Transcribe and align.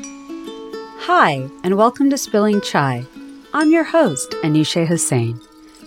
Hi, 0.00 1.48
and 1.64 1.76
welcome 1.76 2.08
to 2.10 2.18
Spilling 2.18 2.60
Chai. 2.60 3.04
I'm 3.52 3.72
your 3.72 3.82
host, 3.82 4.30
Anusha 4.42 4.86
Hussain. 4.86 5.40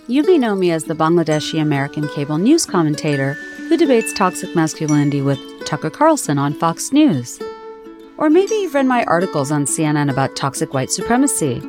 You 0.06 0.22
may 0.22 0.36
know 0.36 0.54
me 0.54 0.70
as 0.70 0.84
the 0.84 0.94
Bangladeshi 0.94 1.62
American 1.62 2.08
cable 2.08 2.36
news 2.36 2.66
commentator 2.66 3.34
who 3.68 3.76
debates 3.78 4.12
toxic 4.12 4.54
masculinity 4.54 5.22
with 5.22 5.38
Tucker 5.64 5.88
Carlson 5.88 6.38
on 6.38 6.52
Fox 6.52 6.92
News. 6.92 7.40
Or 8.18 8.28
maybe 8.28 8.54
you've 8.54 8.74
read 8.74 8.86
my 8.86 9.04
articles 9.04 9.50
on 9.50 9.64
CNN 9.64 10.10
about 10.10 10.36
toxic 10.36 10.74
white 10.74 10.90
supremacy. 10.90 11.60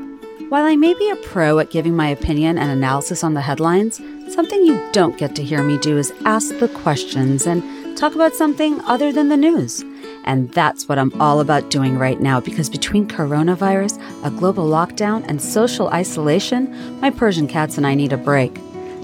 While 0.49 0.65
I 0.65 0.75
may 0.75 0.93
be 0.93 1.09
a 1.11 1.15
pro 1.15 1.59
at 1.59 1.71
giving 1.71 1.95
my 1.95 2.09
opinion 2.09 2.57
and 2.57 2.69
analysis 2.69 3.23
on 3.23 3.35
the 3.35 3.41
headlines, 3.41 4.01
something 4.33 4.65
you 4.65 4.85
don't 4.91 5.17
get 5.17 5.35
to 5.37 5.43
hear 5.43 5.63
me 5.63 5.77
do 5.77 5.97
is 5.97 6.11
ask 6.25 6.57
the 6.57 6.67
questions 6.67 7.47
and 7.47 7.97
talk 7.97 8.15
about 8.15 8.33
something 8.33 8.81
other 8.81 9.13
than 9.13 9.29
the 9.29 9.37
news. 9.37 9.85
And 10.25 10.51
that's 10.51 10.87
what 10.87 10.97
I'm 10.97 11.11
all 11.21 11.39
about 11.39 11.69
doing 11.69 11.97
right 11.97 12.19
now 12.19 12.39
because 12.39 12.69
between 12.69 13.07
coronavirus, 13.07 14.01
a 14.25 14.31
global 14.31 14.69
lockdown, 14.69 15.25
and 15.27 15.41
social 15.41 15.89
isolation, 15.89 16.99
my 16.99 17.09
Persian 17.09 17.47
cats 17.47 17.77
and 17.77 17.85
I 17.85 17.93
need 17.93 18.13
a 18.13 18.17
break. 18.17 18.53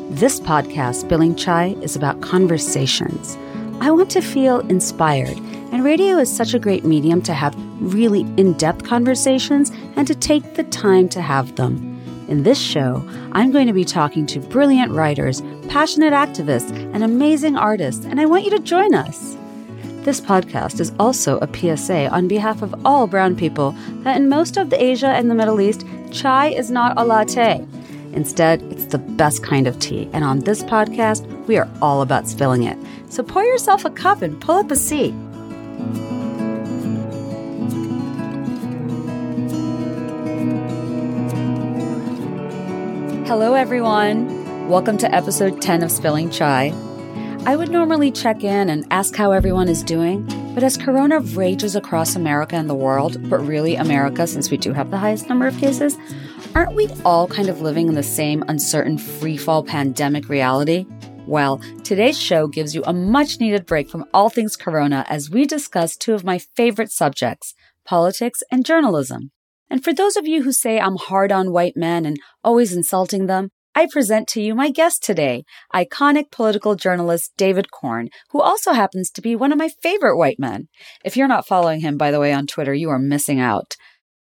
This 0.09 0.39
podcast, 0.39 1.01
Spilling 1.01 1.35
Chai, 1.35 1.75
is 1.81 1.95
about 1.95 2.21
conversations. 2.21 3.37
I 3.81 3.91
want 3.91 4.09
to 4.11 4.21
feel 4.21 4.59
inspired, 4.61 5.37
and 5.71 5.83
radio 5.83 6.17
is 6.17 6.35
such 6.35 6.53
a 6.53 6.59
great 6.59 6.83
medium 6.83 7.21
to 7.23 7.33
have 7.33 7.55
really 7.79 8.21
in 8.37 8.53
depth 8.53 8.83
conversations 8.83 9.71
and 9.95 10.07
to 10.07 10.15
take 10.15 10.55
the 10.55 10.63
time 10.65 11.07
to 11.09 11.21
have 11.21 11.55
them. 11.55 11.99
In 12.27 12.43
this 12.43 12.59
show, 12.59 13.03
I'm 13.31 13.51
going 13.51 13.67
to 13.67 13.73
be 13.73 13.85
talking 13.85 14.25
to 14.27 14.39
brilliant 14.39 14.91
writers, 14.91 15.41
passionate 15.67 16.13
activists, 16.13 16.71
and 16.93 17.03
amazing 17.03 17.55
artists, 17.55 18.05
and 18.05 18.19
I 18.19 18.25
want 18.25 18.43
you 18.43 18.51
to 18.51 18.59
join 18.59 18.93
us. 18.93 19.35
This 20.03 20.21
podcast 20.21 20.79
is 20.79 20.93
also 20.97 21.39
a 21.39 21.47
PSA 21.53 22.07
on 22.07 22.29
behalf 22.29 22.61
of 22.61 22.73
all 22.85 23.05
brown 23.05 23.35
people 23.35 23.75
that 24.03 24.15
in 24.15 24.29
most 24.29 24.55
of 24.55 24.69
the 24.69 24.81
Asia 24.81 25.09
and 25.09 25.29
the 25.29 25.35
Middle 25.35 25.59
East, 25.59 25.85
chai 26.09 26.47
is 26.47 26.71
not 26.71 26.97
a 26.97 27.03
latte. 27.03 27.67
Instead, 28.13 28.61
it's 28.71 28.85
the 28.85 28.97
best 28.97 29.43
kind 29.43 29.67
of 29.67 29.77
tea, 29.77 30.09
and 30.13 30.23
on 30.23 30.39
this 30.39 30.63
podcast, 30.63 31.27
we 31.47 31.57
are 31.57 31.69
all 31.81 32.01
about 32.01 32.29
spilling 32.29 32.63
it. 32.63 32.77
So 33.09 33.23
pour 33.23 33.43
yourself 33.43 33.83
a 33.83 33.89
cup 33.89 34.21
and 34.21 34.39
pull 34.39 34.55
up 34.55 34.71
a 34.71 34.75
seat. 34.77 35.13
Hello, 43.27 43.53
everyone. 43.53 44.67
Welcome 44.69 44.97
to 44.99 45.13
episode 45.13 45.61
10 45.61 45.83
of 45.83 45.91
Spilling 45.91 46.29
Chai. 46.29 46.73
I 47.49 47.55
would 47.55 47.71
normally 47.71 48.11
check 48.11 48.43
in 48.43 48.69
and 48.69 48.85
ask 48.91 49.15
how 49.15 49.31
everyone 49.31 49.69
is 49.69 49.81
doing, 49.81 50.23
but 50.53 50.63
as 50.63 50.77
corona 50.77 51.19
rages 51.19 51.75
across 51.75 52.15
America 52.15 52.55
and 52.55 52.69
the 52.69 52.75
world, 52.75 53.27
but 53.27 53.39
really 53.39 53.75
America 53.75 54.27
since 54.27 54.51
we 54.51 54.57
do 54.57 54.71
have 54.71 54.91
the 54.91 54.99
highest 54.99 55.29
number 55.29 55.47
of 55.47 55.57
cases, 55.57 55.97
aren't 56.53 56.75
we 56.75 56.87
all 57.03 57.27
kind 57.27 57.49
of 57.49 57.59
living 57.59 57.87
in 57.87 57.95
the 57.95 58.03
same 58.03 58.43
uncertain 58.49 58.99
freefall 58.99 59.65
pandemic 59.65 60.29
reality? 60.29 60.85
Well, 61.25 61.59
today's 61.83 62.21
show 62.21 62.45
gives 62.45 62.75
you 62.75 62.83
a 62.85 62.93
much 62.93 63.39
needed 63.39 63.65
break 63.65 63.89
from 63.89 64.05
all 64.13 64.29
things 64.29 64.55
corona 64.55 65.03
as 65.09 65.31
we 65.31 65.47
discuss 65.47 65.97
two 65.97 66.13
of 66.13 66.23
my 66.23 66.37
favorite 66.37 66.91
subjects 66.91 67.55
politics 67.83 68.43
and 68.51 68.63
journalism. 68.63 69.31
And 69.71 69.83
for 69.83 69.91
those 69.91 70.15
of 70.15 70.27
you 70.27 70.43
who 70.43 70.51
say 70.51 70.79
I'm 70.79 70.97
hard 70.97 71.31
on 71.31 71.51
white 71.51 71.75
men 71.75 72.05
and 72.05 72.17
always 72.43 72.73
insulting 72.73 73.25
them, 73.25 73.49
I 73.79 73.87
present 73.89 74.27
to 74.29 74.41
you 74.41 74.55
my 74.55 74.71
guest 74.71 75.03
today, 75.03 75.45
iconic 75.73 76.31
political 76.31 76.75
journalist 76.75 77.31
David 77.37 77.71
Corn, 77.71 78.09
who 78.31 78.41
also 78.41 78.73
happens 78.73 79.09
to 79.11 79.21
be 79.21 79.37
one 79.37 79.53
of 79.53 79.57
my 79.57 79.69
favorite 79.81 80.17
white 80.17 80.37
men. 80.37 80.67
If 81.05 81.15
you're 81.15 81.29
not 81.29 81.47
following 81.47 81.79
him, 81.79 81.95
by 81.97 82.11
the 82.11 82.19
way, 82.19 82.33
on 82.33 82.45
Twitter, 82.45 82.73
you 82.73 82.89
are 82.89 82.99
missing 82.99 83.39
out. 83.39 83.77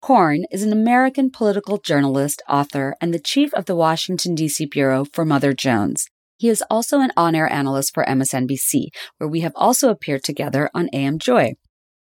Corn 0.01 0.45
is 0.49 0.63
an 0.63 0.73
American 0.73 1.29
political 1.29 1.77
journalist, 1.77 2.41
author, 2.49 2.95
and 2.99 3.13
the 3.13 3.19
chief 3.19 3.53
of 3.53 3.65
the 3.65 3.75
Washington, 3.75 4.33
D.C. 4.33 4.65
bureau 4.65 5.05
for 5.05 5.23
Mother 5.23 5.53
Jones. 5.53 6.07
He 6.37 6.49
is 6.49 6.63
also 6.67 7.01
an 7.01 7.11
on 7.15 7.35
air 7.35 7.47
analyst 7.47 7.93
for 7.93 8.03
MSNBC, 8.05 8.87
where 9.19 9.29
we 9.29 9.41
have 9.41 9.53
also 9.55 9.91
appeared 9.91 10.23
together 10.23 10.71
on 10.73 10.89
AM 10.93 11.19
Joy. 11.19 11.53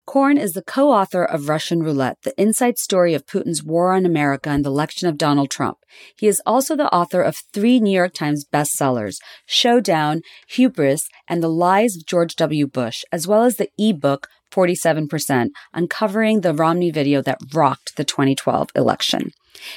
Corn 0.06 0.38
is 0.38 0.54
the 0.54 0.62
co 0.62 0.92
author 0.92 1.24
of 1.26 1.50
Russian 1.50 1.82
Roulette, 1.82 2.22
the 2.22 2.40
inside 2.40 2.78
story 2.78 3.16
of 3.16 3.26
Putin's 3.26 3.64
war 3.64 3.92
on 3.92 4.06
America 4.06 4.50
and 4.50 4.64
the 4.64 4.70
election 4.70 5.08
of 5.08 5.18
Donald 5.18 5.50
Trump. 5.50 5.80
He 6.16 6.28
is 6.28 6.42
also 6.46 6.76
the 6.76 6.94
author 6.94 7.22
of 7.22 7.38
three 7.54 7.80
New 7.80 7.96
York 7.96 8.14
Times 8.14 8.46
bestsellers 8.46 9.18
Showdown, 9.48 10.22
Hubris, 10.48 11.08
and 11.28 11.42
The 11.42 11.50
Lies 11.50 11.96
of 11.96 12.06
George 12.06 12.36
W. 12.36 12.68
Bush, 12.68 13.04
as 13.12 13.28
well 13.28 13.44
as 13.44 13.58
the 13.58 13.70
ebook 13.80 14.28
47%, 14.52 15.50
uncovering 15.74 16.42
the 16.42 16.54
Romney 16.54 16.92
video 16.92 17.22
that 17.24 17.40
rocked 17.54 17.98
the 17.98 18.06
2012 18.06 18.70
election. 18.76 19.32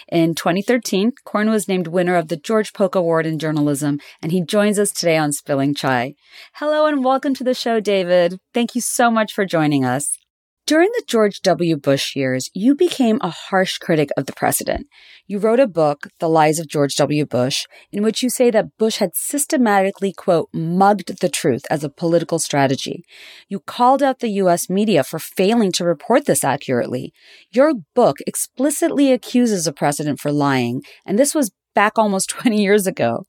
In 0.09 0.35
2013, 0.35 1.13
Corn 1.25 1.51
was 1.51 1.69
named 1.69 1.87
winner 1.87 2.17
of 2.17 2.29
the 2.29 2.37
George 2.37 2.73
Polk 2.73 2.95
Award 2.95 3.27
in 3.27 3.39
Journalism, 3.39 4.01
and 4.23 4.33
he 4.33 4.43
joins 4.43 4.79
us 4.79 4.91
today 4.91 5.17
on 5.17 5.33
Spilling 5.33 5.75
Chai. 5.75 6.15
Hello 6.55 6.87
and 6.87 7.05
welcome 7.05 7.35
to 7.35 7.45
the 7.45 7.55
show, 7.55 7.81
David. 7.81 8.39
Thank 8.53 8.75
you 8.75 8.81
so 8.81 9.11
much 9.11 9.33
for 9.33 9.45
joining 9.45 9.85
us. 9.85 10.19
During 10.69 10.91
the 10.99 11.05
George 11.07 11.41
W. 11.41 11.79
Bush 11.79 12.15
years, 12.15 12.51
you 12.53 12.75
became 12.75 13.19
a 13.23 13.31
harsh 13.31 13.79
critic 13.79 14.11
of 14.19 14.27
the 14.27 14.35
president. 14.35 14.87
You 15.27 15.39
wrote 15.39 15.61
a 15.61 15.67
book, 15.67 16.09
The 16.21 16.29
Lies 16.29 16.59
of 16.59 16.69
George 16.69 16.95
W. 16.97 17.25
Bush, 17.25 17.65
in 17.91 18.03
which 18.03 18.23
you 18.23 18.29
say 18.29 18.51
that 18.51 18.77
Bush 18.77 18.99
had 18.99 19.13
systematically, 19.15 20.13
quote, 20.13 20.51
mugged 20.53 21.23
the 21.23 21.31
truth 21.31 21.63
as 21.71 21.85
a 21.85 21.89
political 21.89 22.39
strategy. 22.39 23.03
You 23.49 23.61
called 23.61 24.03
out 24.03 24.19
the 24.19 24.29
U.S. 24.43 24.69
media 24.69 25.03
for 25.03 25.19
failing 25.19 25.73
to 25.73 25.87
report 25.87 26.27
this 26.27 26.45
accurately. 26.45 27.15
Your 27.51 27.73
book 27.95 28.19
explicitly 28.27 29.11
accuses 29.11 29.67
a 29.67 29.73
president 29.73 30.21
for 30.21 30.31
lying, 30.31 30.83
and 31.07 31.19
this 31.19 31.35
was 31.35 31.51
back 31.75 31.93
almost 31.97 32.29
20 32.43 32.61
years 32.61 32.87
ago. 32.87 33.25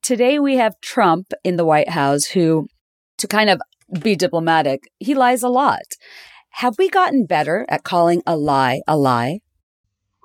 Today 0.00 0.38
we 0.38 0.58
have 0.58 0.80
Trump 0.80 1.32
in 1.42 1.56
the 1.56 1.64
White 1.64 1.88
House 1.88 2.26
who, 2.26 2.68
to 3.18 3.26
kind 3.26 3.50
of 3.50 3.60
be 4.00 4.14
diplomatic, 4.14 4.82
he 5.00 5.16
lies 5.16 5.42
a 5.42 5.48
lot. 5.48 5.82
Have 6.58 6.78
we 6.78 6.88
gotten 6.88 7.26
better 7.26 7.66
at 7.68 7.82
calling 7.82 8.22
a 8.28 8.36
lie 8.36 8.80
a 8.86 8.96
lie? 8.96 9.40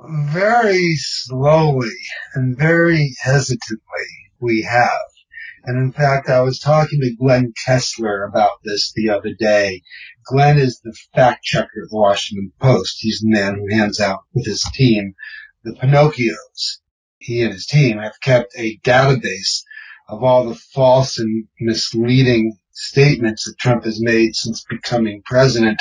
Very 0.08 0.94
slowly 0.96 1.98
and 2.36 2.56
very 2.56 3.16
hesitantly 3.20 3.82
we 4.40 4.62
have. 4.62 5.10
And 5.64 5.80
in 5.80 5.92
fact, 5.92 6.30
I 6.30 6.42
was 6.42 6.60
talking 6.60 7.02
to 7.02 7.16
Glenn 7.16 7.54
Kessler 7.66 8.24
about 8.24 8.60
this 8.64 8.94
the 8.96 9.10
other 9.10 9.34
day. 9.34 9.82
Glenn 10.24 10.60
is 10.60 10.80
the 10.80 10.96
fact 11.16 11.46
checker 11.46 11.82
of 11.82 11.90
the 11.90 11.98
Washington 11.98 12.54
Post. 12.62 12.98
He's 13.00 13.22
the 13.22 13.32
man 13.32 13.56
who 13.56 13.76
hands 13.76 14.00
out 14.00 14.20
with 14.32 14.46
his 14.46 14.64
team 14.76 15.16
the 15.64 15.74
Pinocchios. 15.74 16.78
He 17.18 17.42
and 17.42 17.54
his 17.54 17.66
team 17.66 17.98
have 17.98 18.22
kept 18.22 18.54
a 18.56 18.78
database 18.86 19.64
of 20.08 20.24
all 20.24 20.48
the 20.48 20.56
false 20.56 21.18
and 21.18 21.48
misleading 21.60 22.60
statements 22.80 23.44
that 23.44 23.58
Trump 23.60 23.84
has 23.84 24.00
made 24.02 24.34
since 24.36 24.64
becoming 24.64 25.22
president. 25.26 25.80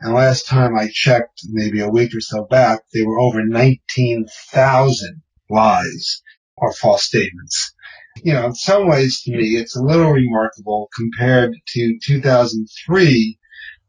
And 0.00 0.14
last 0.14 0.46
time 0.46 0.78
I 0.78 0.88
checked, 0.90 1.42
maybe 1.50 1.80
a 1.80 1.90
week 1.90 2.14
or 2.14 2.20
so 2.20 2.44
back, 2.44 2.80
there 2.92 3.06
were 3.06 3.20
over 3.20 3.44
19,000 3.44 5.22
lies 5.50 6.22
or 6.56 6.72
false 6.72 7.04
statements. 7.04 7.74
You 8.22 8.32
know, 8.32 8.46
in 8.46 8.54
some 8.54 8.88
ways 8.88 9.20
to 9.22 9.30
me, 9.30 9.56
it's 9.56 9.76
a 9.76 9.82
little 9.82 10.10
remarkable 10.10 10.88
compared 10.96 11.54
to 11.68 11.98
2003 12.02 13.38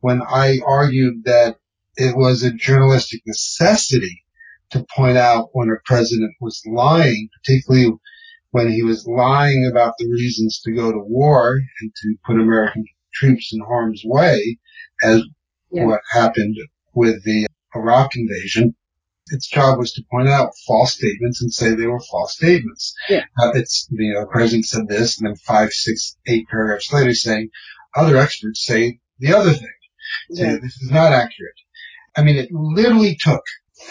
when 0.01 0.21
I 0.21 0.59
argued 0.65 1.23
that 1.23 1.57
it 1.95 2.17
was 2.17 2.43
a 2.43 2.51
journalistic 2.51 3.21
necessity 3.25 4.23
to 4.71 4.85
point 4.95 5.17
out 5.17 5.49
when 5.53 5.69
a 5.69 5.79
president 5.85 6.33
was 6.41 6.61
lying, 6.65 7.29
particularly 7.41 7.93
when 8.51 8.69
he 8.69 8.83
was 8.83 9.07
lying 9.07 9.69
about 9.71 9.93
the 9.97 10.09
reasons 10.09 10.59
to 10.61 10.73
go 10.73 10.91
to 10.91 10.99
war 10.99 11.61
and 11.79 11.91
to 12.01 12.15
put 12.25 12.35
American 12.35 12.83
troops 13.13 13.51
in 13.53 13.61
harm's 13.61 14.01
way, 14.05 14.57
as 15.03 15.23
yeah. 15.71 15.85
what 15.85 16.01
happened 16.11 16.57
with 16.93 17.23
the 17.23 17.47
Iraq 17.75 18.15
invasion. 18.15 18.75
Its 19.27 19.47
job 19.47 19.77
was 19.77 19.93
to 19.93 20.03
point 20.11 20.27
out 20.27 20.51
false 20.67 20.93
statements 20.93 21.41
and 21.41 21.53
say 21.53 21.73
they 21.73 21.87
were 21.87 22.01
false 22.11 22.35
statements. 22.35 22.93
Yeah. 23.07 23.23
Uh, 23.39 23.51
it's, 23.53 23.87
you 23.91 24.13
know, 24.13 24.21
the 24.21 24.27
president 24.27 24.65
said 24.65 24.87
this 24.87 25.17
and 25.17 25.27
then 25.27 25.35
five, 25.35 25.71
six, 25.71 26.17
eight 26.27 26.47
paragraphs 26.49 26.91
later 26.91 27.13
saying 27.13 27.49
other 27.95 28.17
experts 28.17 28.65
say 28.65 28.99
the 29.19 29.33
other 29.33 29.53
thing. 29.53 29.69
Yeah. 30.29 30.57
this 30.61 30.81
is 30.81 30.91
not 30.91 31.13
accurate. 31.13 31.55
I 32.17 32.23
mean, 32.23 32.35
it 32.35 32.49
literally 32.51 33.17
took 33.21 33.43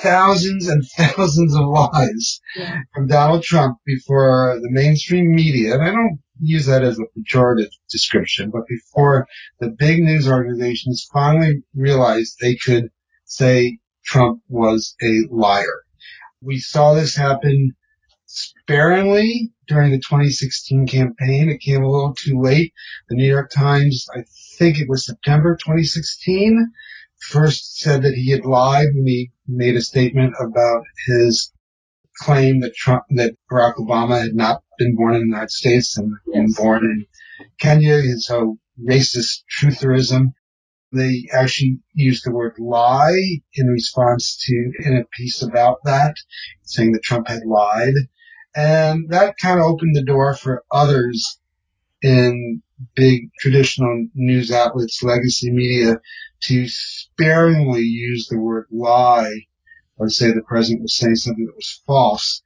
thousands 0.02 0.68
and 0.68 0.84
thousands 0.96 1.54
of 1.54 1.66
lies 1.66 2.40
yeah. 2.56 2.80
from 2.94 3.06
Donald 3.06 3.42
Trump 3.42 3.78
before 3.86 4.58
the 4.60 4.70
mainstream 4.70 5.34
media, 5.34 5.74
and 5.74 5.82
I 5.82 5.90
don't 5.90 6.18
use 6.40 6.66
that 6.66 6.82
as 6.82 6.98
a 6.98 7.18
pejorative 7.18 7.70
description, 7.90 8.50
but 8.50 8.66
before 8.68 9.26
the 9.58 9.68
big 9.68 10.00
news 10.00 10.28
organizations 10.28 11.08
finally 11.12 11.62
realized 11.74 12.36
they 12.40 12.56
could 12.56 12.90
say 13.24 13.78
Trump 14.04 14.42
was 14.48 14.94
a 15.02 15.22
liar. 15.30 15.84
We 16.42 16.58
saw 16.58 16.94
this 16.94 17.14
happen 17.16 17.76
sparingly 18.26 19.52
during 19.68 19.90
the 19.90 19.98
2016 19.98 20.86
campaign. 20.86 21.50
It 21.50 21.60
came 21.60 21.82
a 21.82 21.90
little 21.90 22.14
too 22.14 22.40
late. 22.40 22.72
The 23.08 23.16
New 23.16 23.28
York 23.28 23.50
Times, 23.50 24.06
I 24.14 24.24
think 24.56 24.78
it 24.78 24.88
was 24.88 25.06
September 25.06 25.56
2016, 25.56 26.72
first 27.18 27.78
said 27.78 28.02
that 28.02 28.14
he 28.14 28.30
had 28.30 28.44
lied 28.44 28.88
when 28.94 29.06
he 29.06 29.30
made 29.46 29.76
a 29.76 29.82
statement 29.82 30.34
about 30.40 30.84
his 31.06 31.52
claim 32.20 32.60
that 32.60 32.74
Trump, 32.74 33.04
that 33.10 33.34
Barack 33.50 33.76
Obama 33.76 34.20
had 34.20 34.34
not 34.34 34.62
been 34.78 34.94
born 34.94 35.14
in 35.14 35.22
the 35.22 35.26
United 35.26 35.50
States 35.50 35.96
and 35.96 36.12
yes. 36.26 36.34
been 36.34 36.52
born 36.52 36.84
in 36.84 37.06
Kenya. 37.58 37.94
And 37.94 38.22
so 38.22 38.58
racist 38.82 39.42
trutherism. 39.58 40.32
They 40.92 41.28
actually 41.32 41.78
used 41.94 42.24
the 42.24 42.32
word 42.32 42.56
lie 42.58 43.40
in 43.54 43.66
response 43.68 44.44
to, 44.46 44.72
in 44.84 44.96
a 44.96 45.04
piece 45.16 45.40
about 45.40 45.78
that, 45.84 46.14
saying 46.62 46.92
that 46.92 47.04
Trump 47.04 47.28
had 47.28 47.44
lied. 47.46 47.94
And 48.56 49.08
that 49.10 49.38
kind 49.38 49.60
of 49.60 49.66
opened 49.66 49.94
the 49.94 50.02
door 50.02 50.34
for 50.34 50.64
others 50.72 51.38
in 52.02 52.62
big 52.96 53.30
traditional 53.38 54.08
news 54.14 54.50
outlets, 54.50 55.02
legacy 55.02 55.52
media, 55.52 56.00
to 56.44 56.66
sparingly 56.66 57.82
use 57.82 58.26
the 58.26 58.38
word 58.38 58.66
lie 58.72 59.46
or 60.00 60.08
say 60.08 60.32
the 60.32 60.42
president 60.42 60.82
was 60.82 60.96
saying 60.96 61.14
something 61.14 61.44
that 61.44 61.54
was 61.54 61.82
false. 61.86 62.42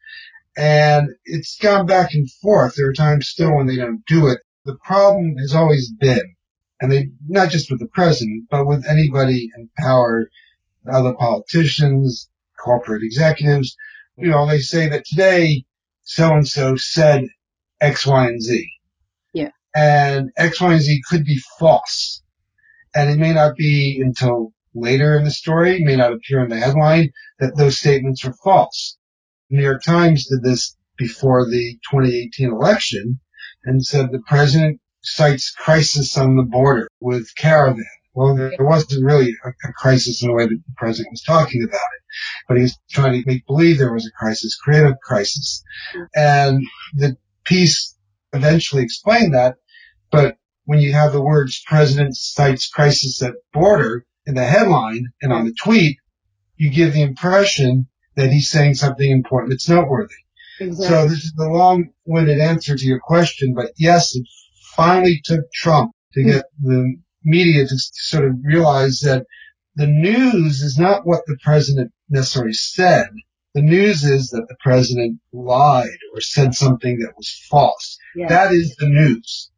And 0.57 1.11
it's 1.25 1.57
gone 1.59 1.87
back 1.87 2.15
and 2.15 2.31
forth. 2.31 2.75
There 2.77 2.89
are 2.89 2.93
times 2.93 3.29
still 3.29 3.57
when 3.57 3.67
they 3.67 3.77
don't 3.77 4.05
do 4.07 4.27
it. 4.27 4.41
The 4.65 4.77
problem 4.85 5.37
has 5.39 5.55
always 5.55 5.91
been, 5.93 6.35
and 6.81 6.91
they, 6.91 7.09
not 7.29 7.51
just 7.51 7.71
with 7.71 7.81
the 7.81 7.89
president, 7.89 8.49
but 8.51 8.67
with 8.67 8.85
anybody 8.87 9.51
in 9.57 9.71
power, 9.79 10.29
other 10.93 11.15
politicians, 11.15 12.29
corporate 12.59 13.03
executives, 13.03 13.77
you 14.17 14.29
know, 14.29 14.47
they 14.47 14.59
say 14.59 14.89
that 14.89 15.05
today 15.05 15.65
so 16.03 16.33
and 16.33 16.47
so 16.47 16.77
said 16.77 17.25
X, 17.81 18.07
Y, 18.07 18.27
and 18.27 18.43
Z. 18.43 18.67
Yeah. 19.33 19.51
And 19.75 20.31
X, 20.37 20.61
Y, 20.61 20.73
and 20.73 20.83
Z 20.83 21.03
could 21.09 21.25
be 21.25 21.41
false. 21.59 22.23
And 22.95 23.11
it 23.11 23.19
may 23.19 23.33
not 23.33 23.57
be 23.57 24.01
until 24.03 24.54
later 24.75 25.17
in 25.17 25.25
the 25.25 25.31
story, 25.31 25.83
may 25.85 25.97
not 25.97 26.13
appear 26.13 26.43
in 26.43 26.51
the 26.51 26.59
headline, 26.59 27.11
that 27.39 27.57
those 27.57 27.79
statements 27.79 28.25
are 28.25 28.35
false. 28.45 28.97
The 29.51 29.57
New 29.57 29.63
York 29.63 29.83
Times 29.83 30.27
did 30.27 30.43
this 30.43 30.77
before 30.97 31.49
the 31.49 31.79
2018 31.91 32.51
election 32.51 33.21
and 33.65 33.85
said 33.85 34.11
the 34.11 34.23
president 34.27 34.81
cites 35.03 35.51
crisis 35.51 36.17
on 36.17 36.37
the 36.37 36.43
border 36.43 36.89
with 37.01 37.35
caravan. 37.37 37.85
Well, 38.15 38.37
there 38.37 38.53
wasn't 38.61 39.05
really 39.05 39.35
a, 39.45 39.49
a, 39.49 39.73
crisis 39.73 40.23
in 40.23 40.29
the 40.29 40.35
way 40.35 40.45
that 40.45 40.51
the 40.51 40.75
president 40.77 41.13
was 41.13 41.23
talking 41.23 41.65
about 41.65 41.75
it, 41.75 42.03
but 42.47 42.57
he 42.57 42.63
was 42.63 42.79
trying 42.91 43.21
to 43.21 43.27
make 43.27 43.45
believe 43.47 43.79
there 43.79 43.93
was 43.93 44.07
a 44.07 44.19
crisis, 44.19 44.57
create 44.57 44.85
a 44.85 44.97
crisis. 45.03 45.65
And 46.15 46.63
the 46.95 47.17
piece 47.45 47.97
eventually 48.33 48.85
explained 48.85 49.35
that, 49.35 49.57
but 50.13 50.37
when 50.65 50.79
you 50.79 50.93
have 50.93 51.13
the 51.13 51.23
words 51.23 51.63
president 51.67 52.17
cites 52.17 52.69
crisis 52.69 53.21
at 53.21 53.35
border 53.53 54.07
in 54.27 54.35
the 54.35 54.45
headline 54.45 55.07
and 55.23 55.33
on 55.33 55.45
the 55.45 55.55
tweet, 55.63 55.99
you 56.57 56.71
give 56.71 56.93
the 56.93 57.03
impression 57.03 57.89
that 58.17 58.31
he's 58.31 58.51
saying 58.51 58.75
something 58.75 59.11
important 59.11 59.51
that's 59.51 59.69
noteworthy. 59.69 60.15
Exactly. 60.61 60.87
So 60.87 61.09
this 61.09 61.25
is 61.25 61.33
the 61.37 61.49
long-winded 61.49 62.39
answer 62.39 62.77
to 62.77 62.87
your 62.87 63.01
question, 63.01 63.55
but 63.55 63.73
yes, 63.77 64.15
it 64.15 64.25
finally 64.77 65.21
took 65.25 65.51
Trump 65.53 65.93
to 66.15 66.23
get 66.23 66.45
the 66.63 66.95
media 67.25 67.67
to 67.67 67.75
sort 67.77 68.25
of 68.25 68.37
realize 68.45 69.01
that 69.01 69.27
the 69.75 69.87
news 69.87 70.63
is 70.63 70.79
not 70.79 71.07
what 71.07 71.23
the 71.27 71.37
president 71.43 71.91
necessarily 72.09 72.53
said. 72.53 73.09
The 73.55 73.63
news 73.63 74.05
is 74.05 74.31
that 74.31 74.47
the 74.49 74.57
president 74.63 75.21
lied 75.33 75.99
or 76.13 76.21
said 76.21 76.55
something 76.55 76.99
that 77.01 77.17
was 77.17 77.31
false. 77.51 77.99
Yeah. 78.15 78.29
That 78.29 78.53
is 78.53 78.77
the 78.77 78.89
news. 78.89 79.51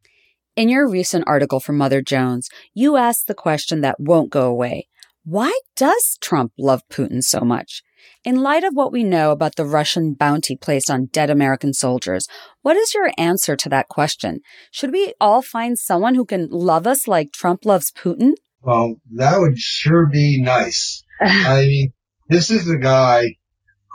In 0.57 0.69
your 0.69 0.89
recent 0.89 1.23
article 1.27 1.59
for 1.59 1.71
Mother 1.71 2.01
Jones, 2.01 2.49
you 2.73 2.97
asked 2.97 3.27
the 3.27 3.35
question 3.35 3.81
that 3.81 3.99
won't 3.99 4.31
go 4.31 4.47
away. 4.47 4.87
Why 5.23 5.55
does 5.75 6.17
Trump 6.19 6.51
love 6.57 6.81
Putin 6.89 7.23
so 7.23 7.41
much? 7.41 7.83
In 8.25 8.41
light 8.41 8.63
of 8.63 8.73
what 8.73 8.91
we 8.91 9.03
know 9.03 9.29
about 9.29 9.55
the 9.55 9.65
Russian 9.65 10.15
bounty 10.15 10.55
placed 10.55 10.89
on 10.89 11.11
dead 11.11 11.29
American 11.29 11.75
soldiers, 11.75 12.27
what 12.63 12.75
is 12.75 12.95
your 12.95 13.11
answer 13.19 13.55
to 13.55 13.69
that 13.69 13.87
question? 13.87 14.39
Should 14.71 14.93
we 14.93 15.13
all 15.21 15.43
find 15.43 15.77
someone 15.77 16.15
who 16.15 16.25
can 16.25 16.47
love 16.49 16.87
us 16.87 17.07
like 17.07 17.31
Trump 17.31 17.63
loves 17.63 17.91
Putin? 17.91 18.31
Well, 18.63 18.95
that 19.13 19.39
would 19.39 19.59
sure 19.59 20.07
be 20.07 20.41
nice. 20.41 21.03
I 21.21 21.65
mean, 21.65 21.93
this 22.29 22.49
is 22.49 22.67
a 22.67 22.79
guy 22.79 23.35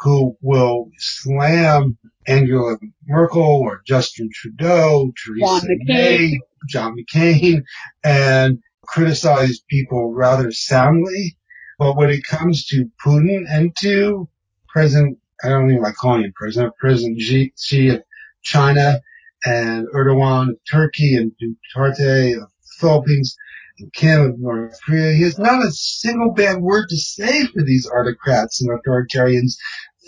who 0.05 0.37
will 0.41 0.91
slam 0.97 1.99
Angela 2.27 2.77
Merkel 3.07 3.43
or 3.43 3.83
Justin 3.87 4.31
Trudeau, 4.33 5.13
Theresa 5.25 5.67
May, 5.85 6.39
John 6.69 6.97
McCain 6.97 7.63
and 8.05 8.59
criticize 8.87 9.61
people 9.69 10.13
rather 10.13 10.53
soundly. 10.53 11.37
But 11.79 11.97
when 11.97 12.11
it 12.11 12.25
comes 12.25 12.67
to 12.67 12.89
Putin 13.05 13.45
and 13.49 13.75
to 13.81 14.29
President, 14.69 15.19
I 15.43 15.49
don't 15.49 15.71
even 15.71 15.83
like 15.83 15.95
calling 15.95 16.25
him 16.25 16.33
President, 16.37 16.75
President 16.79 17.21
Xi 17.21 17.89
of 17.89 18.03
China 18.43 19.01
and 19.45 19.87
Erdogan 19.95 20.51
of 20.51 20.57
Turkey 20.71 21.17
and 21.17 21.33
Duterte 21.33 22.37
of 22.37 22.43
the 22.43 22.49
Philippines 22.79 23.37
and 23.79 23.93
Kim 23.93 24.21
of 24.21 24.39
North 24.39 24.79
Korea, 24.85 25.13
he 25.13 25.23
has 25.23 25.39
not 25.39 25.65
a 25.65 25.71
single 25.73 26.33
bad 26.33 26.61
word 26.61 26.89
to 26.89 26.97
say 26.97 27.47
for 27.47 27.63
these 27.63 27.89
autocrats 27.89 28.61
and 28.63 28.71
authoritarians 28.71 29.57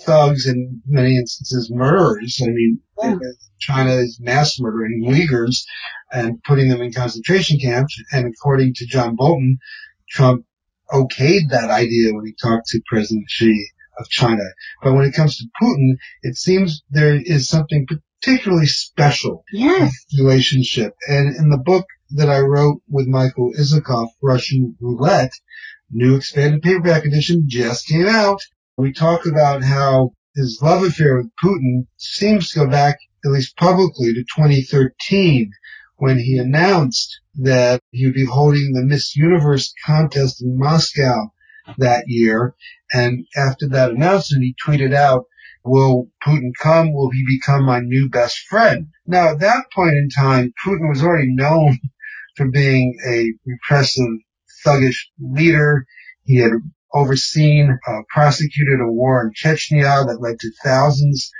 thugs 0.02 0.46
and 0.46 0.80
many 0.86 1.16
instances 1.16 1.70
murderers. 1.70 2.40
I 2.42 2.48
mean, 2.48 2.80
yeah. 3.02 3.16
China 3.58 3.92
is 3.92 4.18
mass 4.20 4.58
murdering 4.60 5.04
Uyghurs 5.06 5.64
and 6.12 6.42
putting 6.42 6.68
them 6.68 6.82
in 6.82 6.92
concentration 6.92 7.58
camps. 7.58 8.00
And 8.12 8.26
according 8.26 8.74
to 8.74 8.86
John 8.86 9.16
Bolton, 9.16 9.58
Trump 10.10 10.44
okayed 10.90 11.50
that 11.50 11.70
idea 11.70 12.12
when 12.12 12.26
he 12.26 12.34
talked 12.40 12.66
to 12.68 12.80
President 12.86 13.24
Xi 13.28 13.68
of 13.98 14.08
China. 14.08 14.42
But 14.82 14.94
when 14.94 15.04
it 15.04 15.14
comes 15.14 15.38
to 15.38 15.48
Putin, 15.62 15.96
it 16.22 16.36
seems 16.36 16.82
there 16.90 17.14
is 17.14 17.48
something 17.48 17.86
particularly 18.20 18.66
special 18.66 19.44
yes. 19.52 19.92
relationship. 20.18 20.94
And 21.08 21.34
in 21.36 21.50
the 21.50 21.58
book 21.58 21.86
that 22.10 22.28
I 22.28 22.40
wrote 22.40 22.82
with 22.88 23.06
Michael 23.06 23.52
Isikoff, 23.58 24.08
Russian 24.22 24.76
Roulette, 24.80 25.32
new 25.90 26.16
expanded 26.16 26.62
paperback 26.62 27.04
edition 27.04 27.44
just 27.46 27.86
came 27.86 28.06
out 28.06 28.40
we 28.76 28.92
talk 28.92 29.26
about 29.26 29.62
how 29.62 30.12
his 30.34 30.58
love 30.60 30.84
affair 30.84 31.16
with 31.16 31.30
Putin 31.42 31.86
seems 31.96 32.50
to 32.50 32.60
go 32.60 32.66
back, 32.68 32.98
at 33.24 33.30
least 33.30 33.56
publicly, 33.56 34.12
to 34.14 34.24
2013 34.36 35.50
when 35.96 36.18
he 36.18 36.38
announced 36.38 37.20
that 37.36 37.80
he 37.90 38.04
would 38.04 38.14
be 38.14 38.24
holding 38.24 38.72
the 38.72 38.82
Miss 38.82 39.14
Universe 39.14 39.72
contest 39.86 40.42
in 40.42 40.58
Moscow 40.58 41.30
that 41.78 42.04
year. 42.08 42.54
And 42.92 43.26
after 43.36 43.68
that 43.68 43.92
announcement, 43.92 44.44
he 44.44 44.54
tweeted 44.66 44.92
out, 44.92 45.26
will 45.64 46.08
Putin 46.26 46.50
come? 46.60 46.92
Will 46.92 47.10
he 47.10 47.24
become 47.26 47.64
my 47.64 47.80
new 47.80 48.08
best 48.10 48.38
friend? 48.48 48.88
Now, 49.06 49.30
at 49.30 49.40
that 49.40 49.66
point 49.74 49.94
in 49.94 50.08
time, 50.10 50.52
Putin 50.64 50.88
was 50.88 51.02
already 51.02 51.32
known 51.32 51.78
for 52.36 52.50
being 52.50 52.98
a 53.06 53.32
repressive, 53.46 54.04
thuggish 54.66 54.98
leader. 55.20 55.86
He 56.24 56.38
had 56.38 56.52
overseen, 56.94 57.76
uh, 57.86 58.02
prosecuted 58.08 58.80
a 58.80 58.92
war 58.92 59.22
in 59.22 59.32
Chechnya 59.32 60.06
that 60.06 60.20
led 60.20 60.38
to 60.38 60.52
thousands 60.64 61.30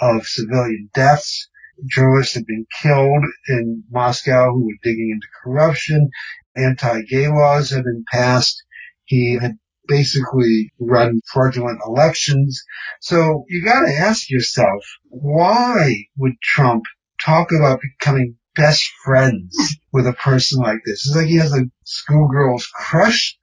of 0.00 0.26
civilian 0.26 0.88
deaths. 0.94 1.48
Journalists 1.86 2.34
had 2.34 2.46
been 2.46 2.66
killed 2.80 3.24
in 3.48 3.84
Moscow 3.90 4.52
who 4.52 4.66
were 4.66 4.78
digging 4.82 5.10
into 5.12 5.26
corruption. 5.42 6.10
Anti-gay 6.56 7.28
laws 7.28 7.70
had 7.70 7.84
been 7.84 8.04
passed. 8.10 8.62
He 9.04 9.38
had 9.40 9.58
basically 9.88 10.72
run 10.78 11.20
fraudulent 11.32 11.80
elections. 11.86 12.62
So 13.00 13.44
you 13.48 13.64
gotta 13.64 13.92
ask 13.92 14.30
yourself, 14.30 14.84
why 15.08 16.06
would 16.16 16.34
Trump 16.42 16.84
talk 17.24 17.50
about 17.52 17.80
becoming 17.80 18.36
best 18.54 18.84
friends 19.04 19.76
with 19.92 20.06
a 20.06 20.12
person 20.12 20.60
like 20.60 20.78
this? 20.86 21.06
It's 21.06 21.16
like 21.16 21.26
he 21.26 21.36
has 21.36 21.52
a 21.52 21.64
schoolgirl's 21.84 22.66
crush 22.66 23.36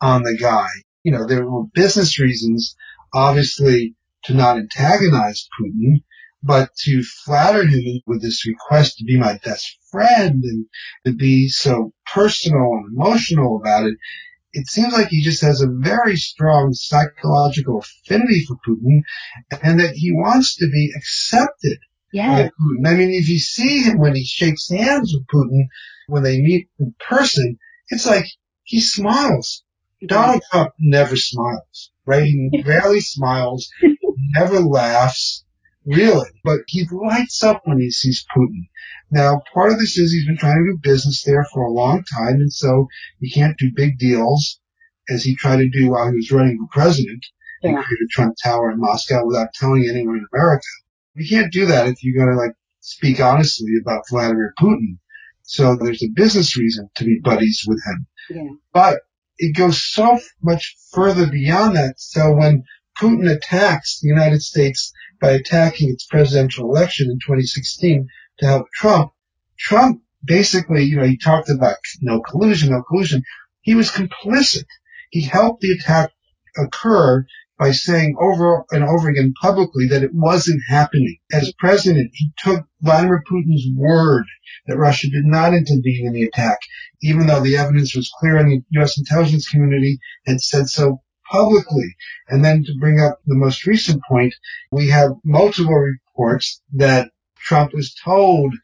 on 0.00 0.22
the 0.22 0.36
guy 0.36 0.68
you 1.04 1.12
know, 1.12 1.26
there 1.26 1.48
were 1.48 1.66
business 1.74 2.18
reasons, 2.18 2.74
obviously, 3.12 3.94
to 4.24 4.34
not 4.34 4.56
antagonize 4.56 5.48
Putin, 5.60 6.02
but 6.42 6.70
to 6.76 7.02
flatter 7.24 7.66
him 7.66 8.00
with 8.06 8.22
this 8.22 8.46
request 8.46 8.98
to 8.98 9.04
be 9.04 9.18
my 9.18 9.38
best 9.44 9.78
friend 9.90 10.42
and 10.42 10.66
to 11.06 11.12
be 11.12 11.48
so 11.48 11.92
personal 12.12 12.72
and 12.72 12.96
emotional 12.96 13.60
about 13.60 13.86
it. 13.86 13.96
It 14.52 14.66
seems 14.66 14.92
like 14.92 15.08
he 15.08 15.22
just 15.22 15.42
has 15.42 15.60
a 15.60 15.68
very 15.68 16.16
strong 16.16 16.72
psychological 16.72 17.80
affinity 17.80 18.44
for 18.46 18.56
Putin 18.66 19.02
and 19.62 19.80
that 19.80 19.94
he 19.94 20.12
wants 20.12 20.56
to 20.56 20.68
be 20.70 20.92
accepted 20.96 21.78
yeah. 22.12 22.34
by 22.34 22.42
Putin. 22.44 22.86
I 22.86 22.94
mean, 22.94 23.10
if 23.10 23.28
you 23.28 23.38
see 23.38 23.82
him 23.82 23.98
when 23.98 24.14
he 24.14 24.24
shakes 24.24 24.70
hands 24.70 25.12
with 25.12 25.26
Putin, 25.26 25.66
when 26.06 26.22
they 26.22 26.40
meet 26.40 26.68
in 26.78 26.94
person, 26.98 27.58
it's 27.88 28.06
like 28.06 28.26
he 28.62 28.80
smiles 28.80 29.64
Donald 30.06 30.42
Trump 30.50 30.72
never 30.78 31.16
smiles, 31.16 31.90
right? 32.06 32.24
He 32.52 32.62
rarely 32.64 33.00
smiles, 33.00 33.70
never 34.36 34.60
laughs, 34.60 35.44
really. 35.84 36.28
But 36.42 36.60
he 36.66 36.86
lights 36.90 37.42
up 37.42 37.62
when 37.64 37.78
he 37.78 37.90
sees 37.90 38.24
Putin. 38.36 38.68
Now, 39.10 39.42
part 39.52 39.72
of 39.72 39.78
this 39.78 39.96
is 39.98 40.12
he's 40.12 40.26
been 40.26 40.36
trying 40.36 40.56
to 40.56 40.72
do 40.72 40.78
business 40.82 41.22
there 41.24 41.44
for 41.52 41.62
a 41.62 41.72
long 41.72 42.02
time, 42.16 42.34
and 42.34 42.52
so 42.52 42.88
he 43.20 43.30
can't 43.30 43.56
do 43.58 43.70
big 43.74 43.98
deals. 43.98 44.60
as 45.08 45.22
he 45.22 45.36
tried 45.36 45.58
to 45.58 45.68
do 45.68 45.90
while 45.90 46.08
he 46.08 46.16
was 46.16 46.32
running 46.32 46.56
for 46.56 46.80
president 46.80 47.24
yeah. 47.62 47.70
and 47.70 47.78
create 47.78 48.00
a 48.02 48.08
Trump 48.10 48.34
Tower 48.42 48.70
in 48.70 48.80
Moscow 48.80 49.26
without 49.26 49.52
telling 49.54 49.86
anyone 49.88 50.16
in 50.16 50.26
America. 50.32 50.64
You 51.14 51.28
can't 51.28 51.52
do 51.52 51.66
that 51.66 51.86
if 51.88 52.02
you're 52.02 52.24
going 52.24 52.34
to 52.34 52.42
like 52.42 52.54
speak 52.80 53.20
honestly 53.20 53.72
about 53.80 54.04
Vladimir 54.08 54.54
Putin. 54.58 54.98
So 55.42 55.76
there's 55.76 56.02
a 56.02 56.08
business 56.14 56.56
reason 56.56 56.88
to 56.96 57.04
be 57.04 57.20
buddies 57.22 57.64
with 57.66 57.80
him. 57.84 58.06
Yeah. 58.30 58.54
But 58.72 59.00
it 59.38 59.56
goes 59.56 59.82
so 59.82 60.18
much 60.42 60.76
further 60.92 61.26
beyond 61.26 61.76
that. 61.76 61.94
So 61.98 62.34
when 62.34 62.64
Putin 62.98 63.30
attacks 63.30 64.00
the 64.00 64.08
United 64.08 64.42
States 64.42 64.92
by 65.20 65.32
attacking 65.32 65.90
its 65.90 66.06
presidential 66.06 66.70
election 66.70 67.10
in 67.10 67.16
2016 67.16 68.08
to 68.38 68.46
help 68.46 68.66
Trump, 68.72 69.12
Trump 69.58 70.02
basically, 70.24 70.84
you 70.84 70.96
know, 70.96 71.06
he 71.06 71.18
talked 71.18 71.50
about 71.50 71.76
no 72.00 72.20
collusion, 72.20 72.70
no 72.70 72.82
collusion. 72.82 73.22
He 73.60 73.74
was 73.74 73.90
complicit. 73.90 74.66
He 75.10 75.22
helped 75.22 75.60
the 75.60 75.72
attack 75.72 76.10
occur 76.56 77.26
by 77.58 77.70
saying 77.70 78.16
over 78.20 78.64
and 78.70 78.82
over 78.82 79.08
again 79.08 79.32
publicly 79.40 79.86
that 79.88 80.02
it 80.02 80.10
wasn't 80.12 80.60
happening. 80.68 81.16
As 81.32 81.52
president, 81.58 82.10
he 82.14 82.30
took 82.38 82.66
Vladimir 82.80 83.22
Putin's 83.30 83.66
word 83.76 84.24
that 84.66 84.76
Russia 84.76 85.08
did 85.08 85.24
not 85.24 85.54
intervene 85.54 86.06
in 86.06 86.12
the 86.12 86.24
attack, 86.24 86.58
even 87.02 87.26
though 87.26 87.40
the 87.40 87.56
evidence 87.56 87.94
was 87.94 88.12
clear 88.18 88.36
and 88.36 88.50
the 88.50 88.62
U.S. 88.70 88.98
intelligence 88.98 89.48
community 89.48 89.98
had 90.26 90.40
said 90.40 90.68
so 90.68 91.00
publicly. 91.30 91.96
And 92.28 92.44
then 92.44 92.64
to 92.64 92.78
bring 92.80 93.00
up 93.00 93.20
the 93.26 93.36
most 93.36 93.66
recent 93.66 94.02
point, 94.08 94.34
we 94.70 94.88
have 94.88 95.12
multiple 95.24 95.74
reports 95.74 96.60
that 96.74 97.10
Trump 97.38 97.72
was 97.72 97.94
told 98.04 98.54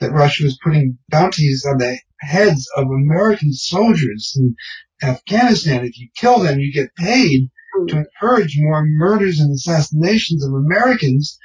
that 0.00 0.12
Russia 0.12 0.44
was 0.44 0.58
putting 0.62 0.98
bounties 1.08 1.64
on 1.68 1.78
the 1.78 1.98
heads 2.20 2.68
of 2.76 2.86
American 2.86 3.52
soldiers 3.52 4.34
in 4.36 4.56
Afghanistan. 5.02 5.84
If 5.84 5.98
you 5.98 6.08
kill 6.16 6.40
them, 6.40 6.58
you 6.58 6.72
get 6.72 6.94
paid 6.96 7.48
to 7.88 7.96
encourage 7.96 8.56
more 8.58 8.84
murders 8.84 9.40
and 9.40 9.52
assassinations 9.52 10.44
of 10.44 10.52
Americans. 10.52 11.38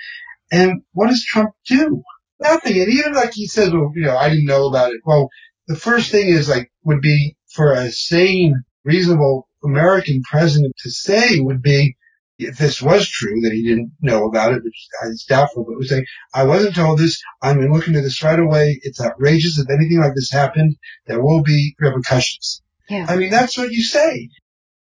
And 0.52 0.82
what 0.94 1.10
does 1.10 1.24
Trump 1.24 1.52
do? 1.68 2.04
Nothing. 2.40 2.80
And 2.82 2.92
even 2.92 3.14
like 3.14 3.34
he 3.34 3.48
says, 3.48 3.72
well, 3.72 3.92
you 3.96 4.04
know, 4.04 4.18
I 4.18 4.30
didn't 4.30 4.46
know 4.46 4.68
about 4.68 4.92
it. 4.92 5.02
Well, 5.06 5.30
the 5.68 5.76
first 5.76 6.12
thing 6.12 6.28
is 6.30 6.50
like, 6.50 6.72
would 6.84 7.02
be 7.02 7.36
for 7.54 7.74
a 7.74 7.92
sane, 7.92 8.64
reasonable 8.84 9.48
American 9.64 10.22
president 10.24 10.74
to 10.84 10.92
say 10.92 11.40
would 11.40 11.62
be, 11.62 11.96
if 12.38 12.58
this 12.58 12.82
was 12.82 13.08
true, 13.08 13.40
that 13.42 13.54
he 13.54 13.64
didn't 13.64 13.94
know 14.02 14.26
about 14.26 14.54
it, 14.54 14.62
which 14.64 14.88
is 15.04 15.26
doubtful, 15.28 15.64
but 15.64 15.78
would 15.78 15.88
say, 15.88 16.06
I 16.34 16.44
wasn't 16.44 16.76
told 16.76 17.00
this. 17.00 17.22
I'm 17.42 17.60
looking 17.72 17.96
at 17.96 18.04
this 18.04 18.22
right 18.22 18.38
away. 18.38 18.78
It's 18.84 19.00
outrageous. 19.00 19.58
If 19.58 19.70
anything 19.70 20.00
like 20.00 20.16
this 20.16 20.32
happened, 20.32 20.76
there 21.08 21.24
will 21.24 21.44
be 21.44 21.76
repercussions. 21.80 22.62
Yeah. 22.90 23.06
I 23.08 23.16
mean, 23.16 23.32
that's 23.32 23.58
what 23.58 23.72
you 23.72 23.82
say 23.82 24.30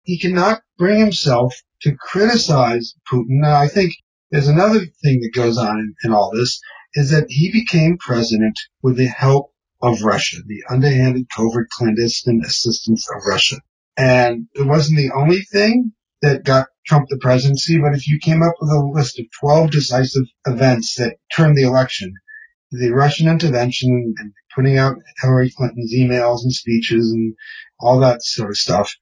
he 0.04 0.18
cannot 0.18 0.62
bring 0.78 1.00
himself 1.00 1.54
to 1.80 1.96
criticize 1.96 2.94
Putin. 3.10 3.40
Now, 3.40 3.56
I 3.56 3.68
think 3.68 3.94
there's 4.30 4.48
another 4.48 4.80
thing 4.80 5.20
that 5.20 5.32
goes 5.34 5.58
on 5.58 5.78
in, 5.78 5.94
in 6.04 6.12
all 6.12 6.30
this 6.32 6.60
is 6.94 7.10
that 7.10 7.26
he 7.28 7.50
became 7.50 7.98
president 7.98 8.58
with 8.82 8.96
the 8.96 9.06
help 9.06 9.52
of 9.82 10.02
Russia, 10.02 10.38
the 10.46 10.62
underhanded, 10.70 11.26
covert, 11.34 11.68
clandestine 11.70 12.42
assistance 12.44 13.08
of 13.14 13.22
Russia. 13.26 13.56
And 13.96 14.46
it 14.54 14.66
wasn't 14.66 14.98
the 14.98 15.10
only 15.14 15.40
thing 15.40 15.92
that 16.22 16.44
got 16.44 16.68
Trump 16.86 17.08
the 17.08 17.18
presidency, 17.18 17.78
but 17.78 17.94
if 17.94 18.06
you 18.06 18.18
came 18.18 18.42
up 18.42 18.54
with 18.60 18.70
a 18.70 18.90
list 18.94 19.18
of 19.18 19.26
12 19.40 19.70
decisive 19.70 20.24
events 20.46 20.96
that 20.96 21.16
turned 21.34 21.56
the 21.56 21.62
election, 21.62 22.12
the 22.70 22.90
Russian 22.90 23.28
intervention 23.28 24.14
and 24.18 24.32
putting 24.54 24.78
out 24.78 24.96
Hillary 25.20 25.50
Clinton's 25.50 25.94
emails 25.94 26.42
and 26.42 26.52
speeches 26.52 27.10
and 27.10 27.34
all 27.80 28.00
that 28.00 28.22
sort 28.22 28.50
of 28.50 28.56
stuff, 28.56 28.94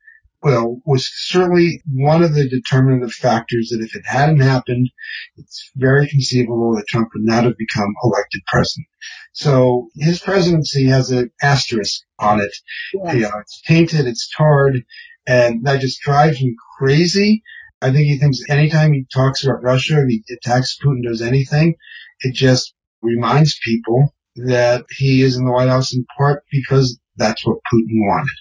well, 0.42 0.80
was 0.84 1.08
certainly 1.14 1.82
one 1.94 2.22
of 2.22 2.34
the 2.34 2.48
determinative 2.48 3.12
factors 3.12 3.68
that 3.70 3.84
if 3.84 3.94
it 3.94 4.02
hadn't 4.04 4.40
happened, 4.40 4.90
it's 5.36 5.70
very 5.76 6.08
conceivable 6.08 6.74
that 6.74 6.86
Trump 6.88 7.08
would 7.14 7.24
not 7.24 7.44
have 7.44 7.56
become 7.56 7.94
elected 8.02 8.42
president. 8.46 8.88
So 9.32 9.88
his 9.94 10.20
presidency 10.20 10.86
has 10.86 11.10
an 11.10 11.30
asterisk 11.40 12.02
on 12.18 12.40
it. 12.40 12.52
Yes. 12.92 13.14
You 13.14 13.20
know, 13.22 13.38
it's 13.40 13.62
tainted, 13.62 14.06
it's 14.06 14.28
tarred, 14.36 14.82
and 15.26 15.64
that 15.64 15.80
just 15.80 16.00
drives 16.00 16.38
him 16.38 16.56
crazy. 16.78 17.42
I 17.80 17.90
think 17.90 18.06
he 18.06 18.18
thinks 18.18 18.38
anytime 18.48 18.92
he 18.92 19.06
talks 19.12 19.44
about 19.44 19.62
Russia 19.62 19.98
and 19.98 20.10
he 20.10 20.22
attacks 20.34 20.78
Putin, 20.84 21.04
does 21.04 21.22
anything, 21.22 21.74
it 22.20 22.34
just 22.34 22.74
reminds 23.00 23.58
people 23.64 24.14
that 24.36 24.84
he 24.90 25.22
is 25.22 25.36
in 25.36 25.44
the 25.44 25.52
White 25.52 25.68
House 25.68 25.94
in 25.94 26.04
part 26.16 26.44
because 26.50 26.98
that's 27.16 27.44
what 27.46 27.58
Putin 27.72 28.06
wanted. 28.06 28.36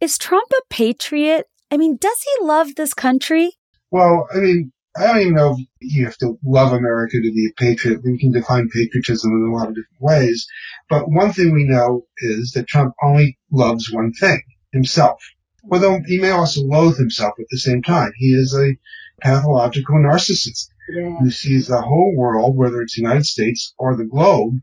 Is 0.00 0.16
Trump 0.16 0.50
a 0.50 0.62
patriot? 0.70 1.46
I 1.70 1.76
mean, 1.76 1.98
does 2.00 2.16
he 2.22 2.46
love 2.46 2.74
this 2.74 2.94
country? 2.94 3.52
Well, 3.90 4.26
I 4.34 4.38
mean, 4.38 4.72
I 4.96 5.06
don't 5.06 5.20
even 5.20 5.34
know 5.34 5.56
if 5.58 5.66
you 5.80 6.06
have 6.06 6.16
to 6.18 6.38
love 6.42 6.72
America 6.72 7.18
to 7.18 7.32
be 7.32 7.48
a 7.50 7.60
patriot. 7.60 8.00
We 8.02 8.18
can 8.18 8.32
define 8.32 8.70
patriotism 8.70 9.30
in 9.30 9.52
a 9.52 9.54
lot 9.54 9.68
of 9.68 9.74
different 9.74 10.00
ways. 10.00 10.46
But 10.88 11.10
one 11.10 11.32
thing 11.32 11.52
we 11.52 11.64
know 11.64 12.06
is 12.18 12.52
that 12.52 12.66
Trump 12.66 12.94
only 13.02 13.38
loves 13.52 13.92
one 13.92 14.12
thing, 14.12 14.40
himself. 14.72 15.22
Although 15.70 16.00
he 16.06 16.18
may 16.18 16.30
also 16.30 16.62
loathe 16.62 16.96
himself 16.96 17.34
at 17.38 17.46
the 17.50 17.58
same 17.58 17.82
time. 17.82 18.12
He 18.16 18.28
is 18.28 18.54
a 18.54 18.78
pathological 19.20 19.96
narcissist 19.96 20.68
yeah. 20.88 21.18
who 21.18 21.30
sees 21.30 21.66
the 21.66 21.82
whole 21.82 22.14
world, 22.16 22.56
whether 22.56 22.80
it's 22.80 22.96
the 22.96 23.02
United 23.02 23.26
States 23.26 23.74
or 23.78 23.96
the 23.96 24.06
globe, 24.06 24.54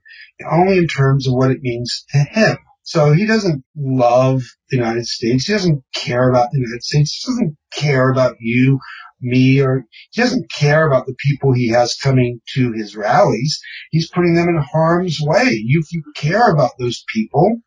only 0.50 0.80
in 0.80 0.88
terms 0.88 1.28
of 1.28 1.36
what 1.36 1.52
it 1.52 1.62
means 1.62 2.06
to 2.10 2.18
him. 2.18 2.58
So 2.88 3.12
he 3.12 3.26
doesn't 3.26 3.66
love 3.76 4.44
the 4.70 4.78
United 4.78 5.06
States. 5.06 5.46
He 5.46 5.52
doesn't 5.52 5.84
care 5.94 6.30
about 6.30 6.52
the 6.52 6.60
United 6.60 6.82
States. 6.82 7.22
He 7.22 7.30
doesn't 7.30 7.58
care 7.74 8.10
about 8.10 8.38
you, 8.40 8.80
me, 9.20 9.60
or 9.60 9.84
he 10.12 10.22
doesn't 10.22 10.50
care 10.50 10.88
about 10.88 11.06
the 11.06 11.16
people 11.20 11.52
he 11.52 11.68
has 11.68 11.96
coming 12.02 12.40
to 12.54 12.72
his 12.72 12.96
rallies. 12.96 13.60
He's 13.92 14.10
putting 14.10 14.36
them 14.36 14.48
in 14.48 14.64
harm's 14.72 15.20
way. 15.20 15.62
You, 15.62 15.82
if 15.82 15.92
you 15.92 16.02
care 16.16 16.50
about 16.50 16.78
those 16.80 17.04
people, 17.14 17.58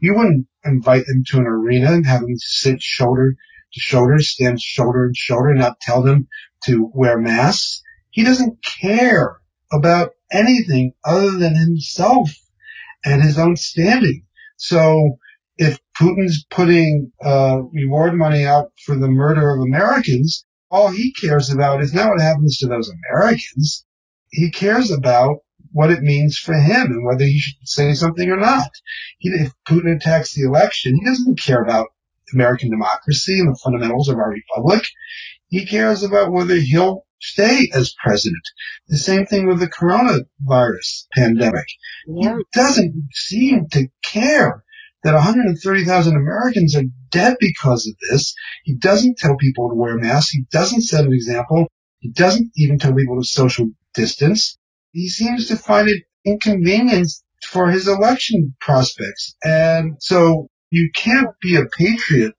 you 0.00 0.16
wouldn't 0.16 0.48
invite 0.64 1.06
them 1.06 1.22
to 1.28 1.38
an 1.38 1.46
arena 1.46 1.92
and 1.92 2.04
have 2.04 2.22
them 2.22 2.36
sit 2.36 2.82
shoulder 2.82 3.36
to 3.74 3.80
shoulder, 3.80 4.18
stand 4.18 4.60
shoulder 4.60 5.06
to 5.06 5.14
shoulder, 5.14 5.50
and 5.50 5.60
not 5.60 5.78
tell 5.78 6.02
them 6.02 6.26
to 6.64 6.90
wear 6.92 7.16
masks. 7.16 7.80
He 8.10 8.24
doesn't 8.24 8.58
care 8.80 9.36
about 9.72 10.14
anything 10.32 10.94
other 11.04 11.30
than 11.30 11.54
himself 11.54 12.28
and 13.04 13.22
his 13.22 13.38
own 13.38 13.54
standing. 13.54 14.24
So 14.56 15.18
if 15.56 15.78
Putin's 15.98 16.44
putting 16.50 17.12
uh, 17.24 17.62
reward 17.72 18.14
money 18.14 18.44
out 18.44 18.72
for 18.84 18.96
the 18.96 19.08
murder 19.08 19.50
of 19.50 19.60
Americans, 19.60 20.44
all 20.70 20.88
he 20.90 21.12
cares 21.12 21.50
about 21.50 21.82
is 21.82 21.94
not 21.94 22.08
what 22.08 22.20
happens 22.20 22.58
to 22.58 22.66
those 22.66 22.90
Americans. 22.90 23.84
He 24.30 24.50
cares 24.50 24.90
about 24.90 25.38
what 25.72 25.90
it 25.90 26.02
means 26.02 26.38
for 26.38 26.54
him 26.54 26.86
and 26.86 27.04
whether 27.04 27.24
he 27.24 27.38
should 27.38 27.56
say 27.68 27.94
something 27.94 28.30
or 28.30 28.38
not. 28.38 28.70
He, 29.18 29.28
if 29.30 29.52
Putin 29.68 29.96
attacks 29.96 30.34
the 30.34 30.46
election, 30.46 30.96
he 30.96 31.04
doesn't 31.04 31.40
care 31.40 31.62
about 31.62 31.88
American 32.32 32.70
democracy 32.70 33.38
and 33.38 33.48
the 33.48 33.60
fundamentals 33.62 34.08
of 34.08 34.16
our 34.16 34.30
republic. 34.30 34.84
He 35.48 35.66
cares 35.66 36.02
about 36.02 36.32
whether 36.32 36.56
he'll 36.56 37.06
stay 37.24 37.68
as 37.74 37.94
president. 38.02 38.42
The 38.88 38.98
same 38.98 39.26
thing 39.26 39.46
with 39.46 39.60
the 39.60 39.68
coronavirus 39.68 41.06
pandemic. 41.14 41.66
Yeah. 42.06 42.36
He 42.36 42.44
doesn't 42.52 43.08
seem 43.12 43.68
to 43.72 43.88
care 44.04 44.62
that 45.02 45.14
130,000 45.14 46.16
Americans 46.16 46.76
are 46.76 46.84
dead 47.10 47.36
because 47.40 47.86
of 47.86 47.94
this. 48.10 48.34
He 48.64 48.74
doesn't 48.74 49.18
tell 49.18 49.36
people 49.36 49.68
to 49.68 49.74
wear 49.74 49.96
masks. 49.96 50.30
He 50.30 50.44
doesn't 50.50 50.82
set 50.82 51.04
an 51.04 51.12
example. 51.12 51.66
He 51.98 52.10
doesn't 52.10 52.50
even 52.56 52.78
tell 52.78 52.94
people 52.94 53.20
to 53.20 53.26
social 53.26 53.70
distance. 53.94 54.58
He 54.92 55.08
seems 55.08 55.48
to 55.48 55.56
find 55.56 55.88
it 55.88 56.02
inconvenient 56.24 57.08
for 57.42 57.70
his 57.70 57.88
election 57.88 58.54
prospects. 58.60 59.34
And 59.42 59.96
so 60.00 60.48
you 60.70 60.90
can't 60.94 61.28
be 61.40 61.56
a 61.56 61.66
patriot 61.66 62.34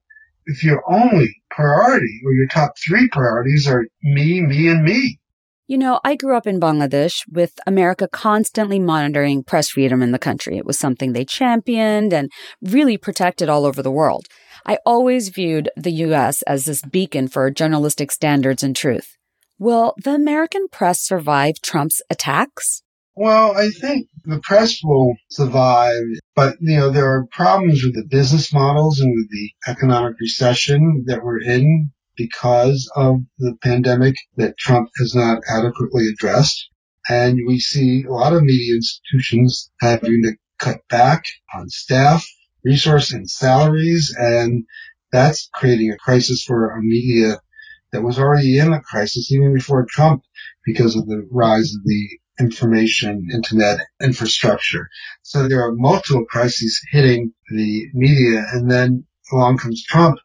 if 0.45 0.63
your 0.63 0.83
only 0.89 1.35
priority 1.49 2.21
or 2.25 2.33
your 2.33 2.47
top 2.47 2.73
three 2.85 3.07
priorities 3.11 3.67
are 3.67 3.85
me, 4.03 4.41
me, 4.41 4.67
and 4.67 4.83
me. 4.83 5.19
You 5.67 5.79
know, 5.79 5.99
I 6.03 6.15
grew 6.15 6.37
up 6.37 6.45
in 6.45 6.59
Bangladesh 6.59 7.23
with 7.31 7.53
America 7.65 8.07
constantly 8.07 8.77
monitoring 8.77 9.43
press 9.43 9.69
freedom 9.69 10.03
in 10.03 10.11
the 10.11 10.19
country. 10.19 10.57
It 10.57 10.65
was 10.65 10.77
something 10.77 11.13
they 11.13 11.25
championed 11.25 12.13
and 12.13 12.31
really 12.61 12.97
protected 12.97 13.49
all 13.49 13.65
over 13.65 13.81
the 13.81 13.91
world. 13.91 14.27
I 14.67 14.77
always 14.85 15.29
viewed 15.29 15.69
the 15.75 15.91
U.S. 15.91 16.43
as 16.43 16.65
this 16.65 16.83
beacon 16.83 17.27
for 17.27 17.49
journalistic 17.49 18.11
standards 18.11 18.61
and 18.61 18.75
truth. 18.75 19.17
Will 19.57 19.95
the 20.03 20.13
American 20.13 20.67
press 20.67 21.01
survive 21.01 21.55
Trump's 21.63 22.01
attacks? 22.11 22.83
Well, 23.15 23.57
I 23.57 23.69
think 23.69 24.07
the 24.25 24.39
press 24.39 24.79
will 24.83 25.15
survive, 25.29 26.01
but 26.35 26.57
you 26.59 26.77
know, 26.77 26.89
there 26.89 27.07
are 27.13 27.27
problems 27.31 27.83
with 27.83 27.95
the 27.95 28.07
business 28.09 28.53
models 28.53 28.99
and 28.99 29.13
with 29.15 29.29
the 29.29 29.51
economic 29.67 30.19
recession 30.19 31.05
that 31.07 31.23
we're 31.23 31.41
in 31.41 31.91
because 32.15 32.89
of 32.95 33.21
the 33.37 33.55
pandemic 33.61 34.15
that 34.37 34.57
Trump 34.57 34.89
has 34.99 35.13
not 35.15 35.41
adequately 35.49 36.07
addressed. 36.07 36.69
And 37.07 37.39
we 37.45 37.59
see 37.59 38.03
a 38.03 38.11
lot 38.11 38.33
of 38.33 38.43
media 38.43 38.75
institutions 38.75 39.71
having 39.79 40.23
to 40.23 40.35
cut 40.57 40.79
back 40.89 41.25
on 41.53 41.69
staff, 41.69 42.25
resource 42.63 43.11
and 43.13 43.29
salaries. 43.29 44.15
And 44.17 44.65
that's 45.11 45.49
creating 45.53 45.91
a 45.91 45.97
crisis 45.97 46.43
for 46.43 46.71
a 46.71 46.81
media 46.81 47.39
that 47.91 48.03
was 48.03 48.17
already 48.17 48.57
in 48.57 48.73
a 48.73 48.81
crisis 48.81 49.31
even 49.31 49.53
before 49.53 49.85
Trump 49.87 50.23
because 50.65 50.95
of 50.95 51.05
the 51.05 51.27
rise 51.31 51.73
of 51.75 51.83
the 51.83 52.19
information 52.39 53.27
internet 53.33 53.79
infrastructure. 54.01 54.89
So 55.21 55.47
there 55.47 55.61
are 55.61 55.73
multiple 55.73 56.25
crises 56.29 56.79
hitting 56.91 57.33
the 57.49 57.87
media 57.93 58.45
and 58.51 58.69
then 58.69 59.05
along 59.31 59.57
comes 59.57 59.83
Trump 59.83 60.17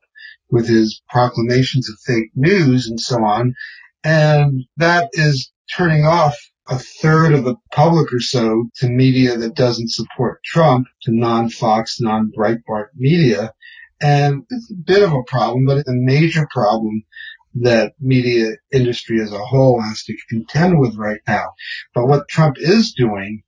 with 0.50 0.68
his 0.68 1.02
proclamations 1.08 1.88
of 1.88 1.96
fake 2.04 2.30
news 2.34 2.88
and 2.88 3.00
so 3.00 3.24
on. 3.24 3.54
And 4.02 4.64
that 4.76 5.10
is 5.12 5.52
turning 5.76 6.04
off 6.04 6.36
a 6.68 6.78
third 6.78 7.32
of 7.32 7.44
the 7.44 7.56
public 7.72 8.12
or 8.12 8.20
so 8.20 8.68
to 8.76 8.88
media 8.88 9.36
that 9.36 9.54
doesn't 9.54 9.90
support 9.90 10.42
Trump, 10.44 10.86
to 11.02 11.12
non-Fox, 11.12 12.00
non-Breitbart 12.00 12.86
media. 12.96 13.52
And 14.00 14.44
it's 14.48 14.70
a 14.70 14.74
bit 14.74 15.02
of 15.02 15.12
a 15.12 15.22
problem, 15.26 15.66
but 15.66 15.78
it's 15.78 15.88
a 15.88 15.94
major 15.94 16.46
problem 16.50 17.02
that 17.54 17.92
media 18.00 18.52
industry 18.72 19.20
as 19.20 19.32
a 19.32 19.38
whole 19.38 19.80
has 19.80 20.02
to 20.04 20.16
contend 20.28 20.78
with 20.78 20.96
right 20.96 21.20
now. 21.26 21.52
But 21.94 22.06
what 22.06 22.28
Trump 22.28 22.56
is 22.58 22.94
doing 22.96 23.42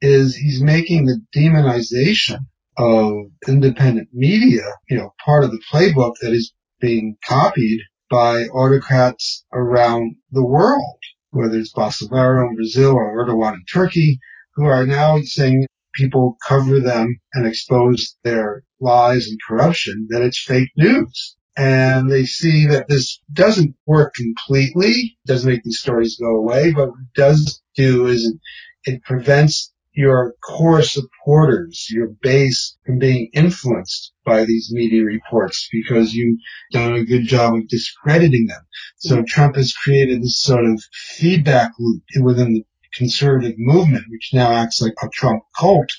is 0.00 0.36
he's 0.36 0.62
making 0.62 1.06
the 1.06 1.20
demonization 1.34 2.38
of 2.76 3.14
independent 3.48 4.08
media, 4.12 4.62
you 4.88 4.96
know, 4.96 5.12
part 5.24 5.42
of 5.42 5.50
the 5.50 5.60
playbook 5.72 6.14
that 6.22 6.32
is 6.32 6.52
being 6.80 7.16
copied 7.26 7.80
by 8.08 8.44
autocrats 8.44 9.44
around 9.52 10.14
the 10.30 10.44
world, 10.44 10.98
whether 11.30 11.58
it's 11.58 11.72
Bolsonaro 11.72 12.48
in 12.48 12.54
Brazil 12.54 12.92
or 12.92 13.26
Erdogan 13.26 13.54
in 13.54 13.64
Turkey, 13.72 14.20
who 14.54 14.64
are 14.64 14.86
now 14.86 15.18
saying 15.22 15.66
people 15.94 16.36
cover 16.46 16.78
them 16.78 17.18
and 17.34 17.46
expose 17.46 18.16
their 18.22 18.62
lies 18.80 19.26
and 19.26 19.38
corruption, 19.46 20.06
that 20.10 20.22
it's 20.22 20.40
fake 20.40 20.70
news 20.76 21.36
and 21.58 22.08
they 22.08 22.24
see 22.24 22.66
that 22.66 22.86
this 22.88 23.20
doesn't 23.32 23.74
work 23.84 24.14
completely, 24.14 25.18
doesn't 25.26 25.50
make 25.50 25.64
these 25.64 25.80
stories 25.80 26.16
go 26.16 26.36
away, 26.36 26.72
but 26.72 26.90
what 26.90 27.00
it 27.00 27.14
does 27.20 27.60
do 27.74 28.06
is 28.06 28.24
it, 28.24 28.92
it 28.92 29.02
prevents 29.02 29.72
your 29.92 30.34
core 30.44 30.82
supporters, 30.82 31.88
your 31.90 32.10
base 32.22 32.78
from 32.86 33.00
being 33.00 33.28
influenced 33.34 34.12
by 34.24 34.44
these 34.44 34.70
media 34.70 35.02
reports 35.02 35.68
because 35.72 36.14
you've 36.14 36.38
done 36.70 36.94
a 36.94 37.04
good 37.04 37.24
job 37.24 37.54
of 37.54 37.66
discrediting 37.66 38.46
them. 38.46 38.62
So 38.98 39.24
Trump 39.26 39.56
has 39.56 39.72
created 39.72 40.22
this 40.22 40.40
sort 40.40 40.64
of 40.64 40.80
feedback 40.92 41.72
loop 41.80 42.04
within 42.22 42.54
the 42.54 42.64
conservative 42.94 43.56
movement, 43.58 44.04
which 44.08 44.30
now 44.32 44.52
acts 44.52 44.80
like 44.80 44.94
a 45.02 45.08
Trump 45.12 45.42
cult, 45.58 45.90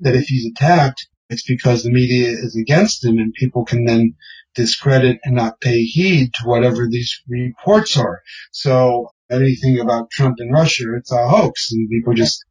that 0.00 0.14
if 0.14 0.26
he's 0.26 0.52
attacked, 0.52 1.08
it's 1.28 1.46
because 1.46 1.82
the 1.82 1.90
media 1.90 2.28
is 2.28 2.56
against 2.56 3.04
him 3.04 3.18
and 3.18 3.32
people 3.32 3.64
can 3.64 3.84
then 3.84 4.14
discredit 4.54 5.18
and 5.24 5.34
not 5.34 5.60
pay 5.60 5.82
heed 5.82 6.32
to 6.34 6.44
whatever 6.44 6.86
these 6.88 7.22
reports 7.28 7.96
are. 7.96 8.22
So 8.52 9.10
anything 9.30 9.80
about 9.80 10.10
Trump 10.10 10.36
and 10.38 10.52
Russia, 10.52 10.84
it's 10.96 11.12
a 11.12 11.28
hoax 11.28 11.72
and 11.72 11.88
people 11.90 12.14
just 12.14 12.44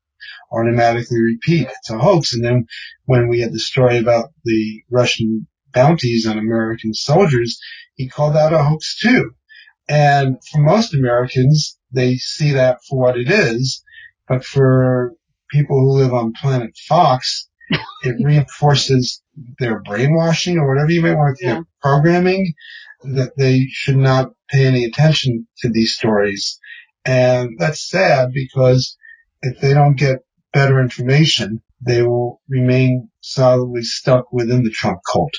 automatically 0.52 1.20
repeat 1.20 1.68
it's 1.70 1.90
a 1.90 1.98
hoax. 1.98 2.34
And 2.34 2.44
then 2.44 2.68
when 3.06 3.28
we 3.28 3.40
had 3.40 3.54
the 3.54 3.60
story 3.60 3.98
about 3.98 4.32
the 4.44 4.84
Russian 4.90 5.48
bounties 5.74 6.28
on 6.28 6.38
American 6.38 6.94
soldiers, 6.94 7.60
he 7.96 8.10
called 8.10 8.36
that 8.36 8.54
a 8.54 8.64
hoax 8.64 8.98
too. 9.00 9.32
And 9.88 10.38
for 10.52 10.60
most 10.60 10.94
Americans, 10.94 11.78
they 11.92 12.16
see 12.16 12.54
that 12.54 12.80
for 12.88 13.00
what 13.00 13.18
it 13.18 13.30
is. 13.30 13.84
But 14.28 14.44
for 14.44 15.14
people 15.52 15.80
who 15.80 16.00
live 16.00 16.14
on 16.14 16.34
planet 16.34 16.76
Fox, 16.88 17.48
it 18.04 18.16
reinforces 18.24 19.22
their 19.60 19.82
brainwashing 19.82 20.58
or 20.58 20.68
whatever 20.68 20.92
you 20.92 21.02
may 21.02 21.16
want 21.16 21.38
to 21.38 21.46
yeah. 21.46 21.54
their 21.54 21.66
programming 21.82 22.54
that 23.04 23.34
they 23.38 23.68
should 23.70 23.98
not 23.98 24.32
pay 24.50 24.66
any 24.66 24.86
attention 24.86 25.48
to 25.60 25.70
these 25.70 25.94
stories. 25.94 26.60
And 27.06 27.52
that's 27.60 27.90
sad 27.90 28.30
because 28.34 28.98
if 29.42 29.60
they 29.60 29.74
don't 29.74 29.98
get 29.98 30.20
better 30.54 30.80
information, 30.82 31.62
they 31.82 32.02
will 32.02 32.42
remain 32.50 33.10
solidly 33.22 33.84
stuck 33.84 34.32
within 34.32 34.64
the 34.64 34.72
Trump 34.72 35.00
cult. 35.12 35.34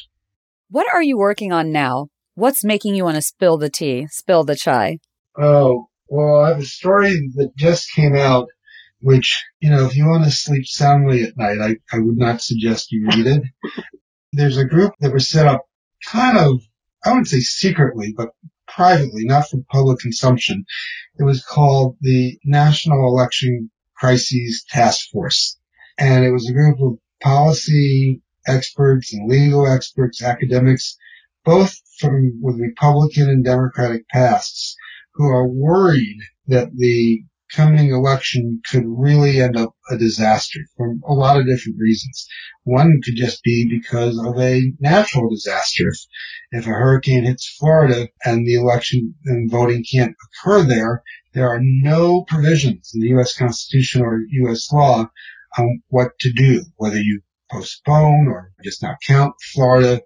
What 0.69 0.87
are 0.93 1.03
you 1.03 1.19
working 1.19 1.53
on 1.53 1.73
now? 1.73 2.09
What's 2.35 2.65
making 2.65 2.95
you 2.95 3.05
want 3.05 3.17
to 3.17 3.23
spill 3.23 3.57
the 3.57 3.71
tea, 3.71 4.07
spill 4.11 4.45
the 4.45 4.57
chai? 4.57 4.99
Oh, 5.39 5.89
well, 6.09 6.45
I 6.45 6.49
have 6.49 6.59
a 6.59 6.65
story 6.65 7.31
that 7.35 7.57
just 7.57 7.93
came 7.95 8.15
out 8.15 8.49
which, 9.01 9.45
you 9.61 9.71
know, 9.71 9.87
if 9.87 9.97
you 9.97 10.07
want 10.07 10.25
to 10.25 10.31
sleep 10.31 10.67
soundly 10.67 11.23
at 11.23 11.37
night, 11.37 11.59
I, 11.61 11.97
I 11.97 12.01
would 12.01 12.17
not 12.17 12.41
suggest 12.41 12.93
you 12.93 13.07
read 13.07 13.27
it. 13.27 13.43
There's 14.33 14.57
a 14.57 14.65
group 14.65 14.93
that 15.01 15.13
was 15.13 15.29
set 15.29 15.47
up 15.47 15.67
kind 16.05 16.39
of, 16.39 16.61
I 17.05 17.11
wouldn't 17.11 17.29
say 17.29 17.41
secretly, 17.41 18.15
but 18.17 18.31
privately, 18.67 19.25
not 19.25 19.49
for 19.49 19.59
public 19.71 20.01
consumption. 20.01 20.65
It 21.19 21.25
was 21.25 21.45
called 21.45 21.97
the 22.01 22.39
National 22.45 23.09
Election 23.09 23.71
Crises 23.97 24.65
Task 24.69 25.09
Force. 25.11 25.59
And 25.99 26.25
it 26.25 26.31
was 26.31 26.49
a 26.49 26.53
group 26.53 26.79
of 26.81 26.99
policy 27.23 28.21
experts 28.47 29.13
and 29.13 29.29
legal 29.29 29.67
experts, 29.67 30.23
academics, 30.23 30.97
both 31.45 31.75
from 31.99 32.39
with 32.43 32.61
Republican 32.61 33.29
and 33.29 33.45
Democratic 33.45 34.09
pasts, 34.09 34.77
who 35.15 35.27
are 35.27 35.47
worried 35.47 36.19
that 36.49 36.69
the 36.77 37.25
coming 37.57 37.90
election 37.90 38.61
could 38.71 38.85
really 38.87 39.40
end 39.40 39.57
up 39.57 39.75
a 39.90 39.97
disaster 39.97 40.61
for 40.77 40.95
a 41.09 41.14
lot 41.14 41.38
of 41.38 41.47
different 41.47 41.79
reasons. 41.81 42.29
One 42.64 43.01
could 43.03 43.16
just 43.16 43.42
be 43.42 43.66
because 43.66 44.19
of 44.19 44.38
a 44.38 44.73
natural 44.79 45.31
disaster. 45.31 45.90
If, 46.51 46.66
a 46.66 46.71
hurricane 46.71 47.25
hits 47.25 47.57
Florida 47.59 48.09
and 48.25 48.47
the 48.47 48.55
election 48.57 49.14
and 49.25 49.51
voting 49.51 49.85
can't 49.90 50.14
occur 50.27 50.64
there, 50.64 51.03
there 51.33 51.49
are 51.49 51.61
no 51.62 52.25
provisions 52.29 52.92
in 52.95 53.01
the 53.01 53.09
U.S. 53.09 53.37
Constitution 53.37 54.03
or 54.03 54.21
U.S. 54.29 54.71
law 54.71 55.11
on 55.59 55.83
what 55.88 56.11
to 56.21 56.33
do, 56.33 56.62
whether 56.77 57.01
you 57.01 57.23
postpone 57.51 58.29
or 58.29 58.53
just 58.62 58.83
not 58.83 58.97
count 59.07 59.35
Florida, 59.55 60.03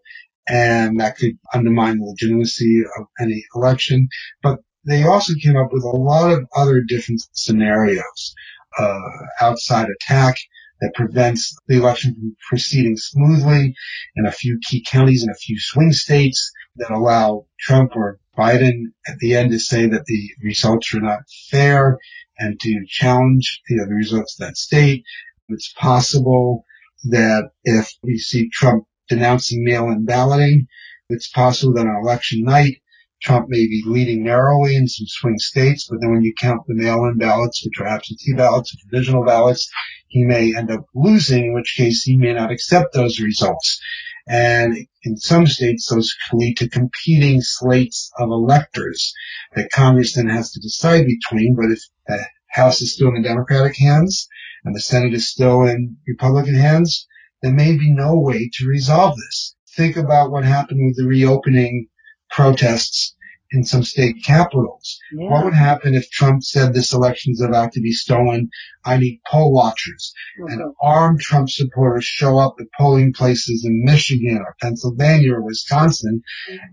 and 0.49 1.01
that 1.01 1.17
could 1.17 1.39
undermine 1.53 1.99
the 1.99 2.05
legitimacy 2.05 2.83
of 2.99 3.07
any 3.21 3.45
election. 3.55 4.09
But 4.43 4.61
they 4.85 5.05
also 5.05 5.35
came 5.35 5.57
up 5.57 5.73
with 5.73 5.85
a 5.85 5.97
lot 5.97 6.31
of 6.33 6.47
other 6.55 6.83
different 6.87 7.21
scenarios. 7.33 8.35
Uh, 8.79 9.01
outside 9.41 9.89
attack 9.89 10.37
that 10.81 10.95
prevents 10.95 11.57
the 11.67 11.77
election 11.77 12.15
from 12.15 12.37
proceeding 12.49 12.97
smoothly 12.97 13.75
in 14.17 14.27
a 14.27 14.33
few 14.33 14.59
key 14.63 14.85
counties 14.89 15.23
and 15.23 15.31
a 15.31 15.39
few 15.39 15.59
swing 15.59 15.93
states 15.93 16.53
that 16.77 16.91
allow 16.91 17.47
Trump 17.59 17.93
or 17.97 18.19
Biden 18.39 18.85
at 19.07 19.19
the 19.19 19.37
end 19.37 19.51
to 19.51 19.59
say 19.59 19.87
that 19.87 20.05
the 20.07 20.31
results 20.43 20.95
are 20.95 21.01
not 21.01 21.21
fair 21.51 21.99
and 22.39 22.59
to 22.61 22.85
challenge 22.89 23.61
you 23.69 23.77
know, 23.77 23.87
the 23.87 23.95
results 23.95 24.41
of 24.41 24.47
that 24.47 24.57
state. 24.57 25.05
It's 25.49 25.73
possible 25.73 26.65
that 27.05 27.51
if 27.65 27.93
we 28.03 28.19
see 28.19 28.49
Trump 28.51 28.85
denouncing 29.09 29.65
mail-in 29.65 30.07
balloting, 30.07 30.69
it's 31.09 31.29
possible 31.29 31.75
that 31.75 31.87
on 31.87 32.03
election 32.03 32.45
night 32.45 32.81
Trump 33.23 33.49
may 33.49 33.67
be 33.67 33.83
leading 33.87 34.23
narrowly 34.23 34.77
in 34.77 34.89
some 34.89 35.07
swing 35.07 35.39
states, 35.39 35.87
but 35.89 36.01
then 36.01 36.13
when 36.13 36.23
you 36.23 36.33
count 36.41 36.63
the 36.67 36.75
mail-in 36.75 37.19
ballots, 37.19 37.65
which 37.65 37.79
are 37.81 37.87
absentee 37.87 38.33
ballots 38.35 38.73
and 38.73 38.81
provisional 38.89 39.25
ballots, 39.25 39.71
he 40.09 40.25
may 40.25 40.57
end 40.57 40.71
up 40.71 40.87
losing, 40.95 41.45
in 41.47 41.55
which 41.55 41.75
case 41.77 42.03
he 42.03 42.17
may 42.17 42.33
not 42.33 42.51
accept 42.51 42.95
those 42.95 43.21
results. 43.21 43.81
And 44.27 44.87
in 45.03 45.17
some 45.17 45.47
states, 45.47 45.89
those 45.89 46.15
can 46.29 46.39
lead 46.39 46.57
to 46.59 46.69
competing 46.69 47.41
slates 47.41 48.11
of 48.19 48.29
electors 48.31 49.13
that 49.55 49.71
Congress 49.71 50.15
then 50.15 50.29
has 50.29 50.53
to 50.53 50.61
decide 50.61 51.07
between. 51.07 51.57
But 51.57 51.73
if 51.73 51.81
the 52.07 52.25
House 52.49 52.81
is 52.81 52.95
still 52.95 53.15
in 53.15 53.23
Democratic 53.23 53.77
hands 53.77 54.29
and 54.65 54.75
the 54.75 54.81
Senate 54.81 55.15
is 55.15 55.29
still 55.29 55.63
in 55.63 55.97
Republican 56.07 56.55
hands, 56.55 57.07
there 57.43 57.53
may 57.53 57.77
be 57.77 57.91
no 57.91 58.19
way 58.19 58.51
to 58.55 58.67
resolve 58.67 59.17
this. 59.17 59.57
Think 59.77 59.97
about 59.97 60.31
what 60.31 60.45
happened 60.45 60.85
with 60.85 60.97
the 60.97 61.07
reopening 61.07 61.89
protests 62.31 63.15
in 63.53 63.65
some 63.65 63.83
state 63.83 64.17
capitals. 64.25 64.99
Yeah. 65.13 65.29
What 65.29 65.45
would 65.45 65.55
happen 65.55 65.95
if 65.95 66.11
Trump 66.11 66.45
said 66.45 66.73
this 66.73 66.93
election 66.93 67.33
is 67.33 67.41
about 67.41 67.73
to 67.73 67.81
be 67.81 67.93
stolen? 67.93 68.49
I 68.85 68.97
need 68.97 69.21
poll 69.29 69.53
watchers. 69.53 70.15
Okay. 70.43 70.53
And 70.53 70.75
armed 70.81 71.21
Trump 71.21 71.51
supporters 71.51 72.05
show 72.05 72.39
up 72.39 72.55
at 72.61 72.67
polling 72.79 73.13
places 73.13 73.65
in 73.65 73.85
Michigan 73.85 74.39
or 74.39 74.55
Pennsylvania 74.61 75.35
or 75.35 75.43
Wisconsin 75.43 76.23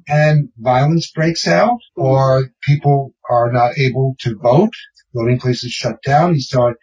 and 0.08 0.50
violence 0.58 1.10
breaks 1.12 1.48
out 1.48 1.80
or 1.96 2.52
people 2.62 3.14
are 3.30 3.52
not 3.52 3.78
able 3.78 4.16
to 4.20 4.38
vote. 4.38 4.74
Voting 5.14 5.40
places 5.40 5.72
shut 5.72 5.98
down. 6.04 6.36
You 6.36 6.42
saw 6.42 6.68
it 6.68 6.78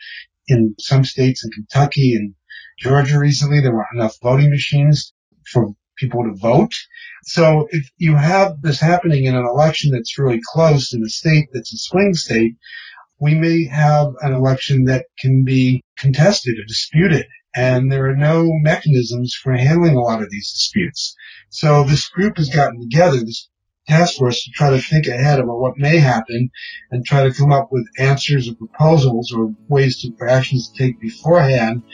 in 0.48 0.74
some 0.78 1.04
states 1.04 1.44
in 1.44 1.50
Kentucky 1.52 2.14
and 2.14 2.34
Georgia 2.80 3.18
recently. 3.18 3.60
There 3.60 3.72
weren't 3.72 3.94
enough 3.94 4.16
voting 4.20 4.50
machines 4.50 5.12
for 5.50 5.74
people 5.96 6.24
to 6.24 6.34
vote. 6.34 6.74
So 7.24 7.68
if 7.70 7.88
you 7.98 8.16
have 8.16 8.60
this 8.62 8.80
happening 8.80 9.24
in 9.24 9.34
an 9.34 9.46
election 9.46 9.92
that's 9.92 10.18
really 10.18 10.40
close 10.52 10.92
in 10.92 11.02
a 11.02 11.08
state 11.08 11.48
that's 11.52 11.72
a 11.72 11.78
swing 11.78 12.14
state, 12.14 12.54
we 13.20 13.34
may 13.34 13.64
have 13.64 14.08
an 14.20 14.32
election 14.32 14.84
that 14.84 15.06
can 15.18 15.44
be 15.44 15.82
contested 15.98 16.58
or 16.58 16.64
disputed. 16.64 17.26
and 17.56 17.92
there 17.92 18.06
are 18.10 18.16
no 18.16 18.50
mechanisms 18.62 19.32
for 19.32 19.52
handling 19.52 19.94
a 19.94 20.00
lot 20.00 20.20
of 20.20 20.28
these 20.28 20.52
disputes. 20.52 21.14
So 21.50 21.84
this 21.84 22.08
group 22.08 22.36
has 22.36 22.48
gotten 22.48 22.80
together, 22.80 23.18
this 23.20 23.48
task 23.86 24.16
force, 24.16 24.42
to 24.42 24.50
try 24.50 24.70
to 24.70 24.80
think 24.80 25.06
ahead 25.06 25.38
about 25.38 25.60
what 25.60 25.78
may 25.78 25.98
happen 25.98 26.50
and 26.90 27.06
try 27.06 27.22
to 27.22 27.32
come 27.32 27.52
up 27.52 27.68
with 27.70 27.86
answers 27.96 28.48
or 28.48 28.54
proposals 28.56 29.32
or 29.32 29.54
ways 29.68 30.00
to, 30.00 30.12
for 30.16 30.26
actions 30.28 30.68
to 30.68 30.78
take 30.82 31.00
beforehand 31.00 31.84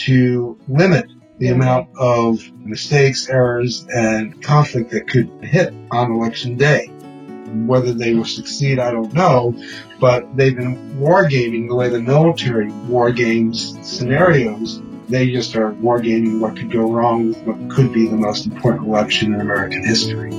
to 0.00 0.58
limit 0.66 1.06
the 1.38 1.48
amount 1.48 1.88
of 1.96 2.40
mistakes, 2.58 3.28
errors, 3.28 3.86
and 3.88 4.42
conflict 4.42 4.90
that 4.90 5.08
could 5.08 5.30
hit 5.42 5.74
on 5.90 6.12
election 6.12 6.56
day. 6.56 6.86
Whether 7.66 7.92
they 7.92 8.14
will 8.14 8.24
succeed, 8.24 8.78
I 8.78 8.90
don't 8.90 9.12
know, 9.12 9.54
but 10.00 10.36
they've 10.36 10.56
been 10.56 10.98
wargaming 10.98 11.68
the 11.68 11.74
way 11.74 11.88
the 11.88 12.00
military 12.00 12.70
war 12.88 13.12
games 13.12 13.78
scenarios. 13.82 14.82
They 15.08 15.30
just 15.30 15.54
are 15.54 15.72
wargaming 15.72 16.40
what 16.40 16.56
could 16.56 16.70
go 16.70 16.90
wrong 16.90 17.28
with 17.28 17.38
what 17.42 17.70
could 17.70 17.92
be 17.92 18.08
the 18.08 18.16
most 18.16 18.46
important 18.46 18.86
election 18.86 19.34
in 19.34 19.40
American 19.40 19.84
history. 19.84 20.30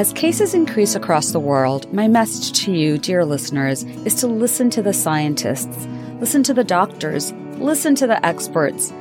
As 0.00 0.14
cases 0.14 0.54
increase 0.54 0.94
across 0.94 1.30
the 1.30 1.38
world, 1.38 1.92
my 1.92 2.08
message 2.08 2.58
to 2.64 2.72
you, 2.72 2.96
dear 2.96 3.22
listeners, 3.22 3.84
is 4.06 4.14
to 4.14 4.26
listen 4.26 4.70
to 4.70 4.80
the 4.80 4.94
scientists, 4.94 5.86
listen 6.20 6.42
to 6.44 6.54
the 6.54 6.64
doctors, 6.64 7.32
listen 7.58 7.94
to 7.96 8.06
the 8.06 8.24
experts. 8.24 8.94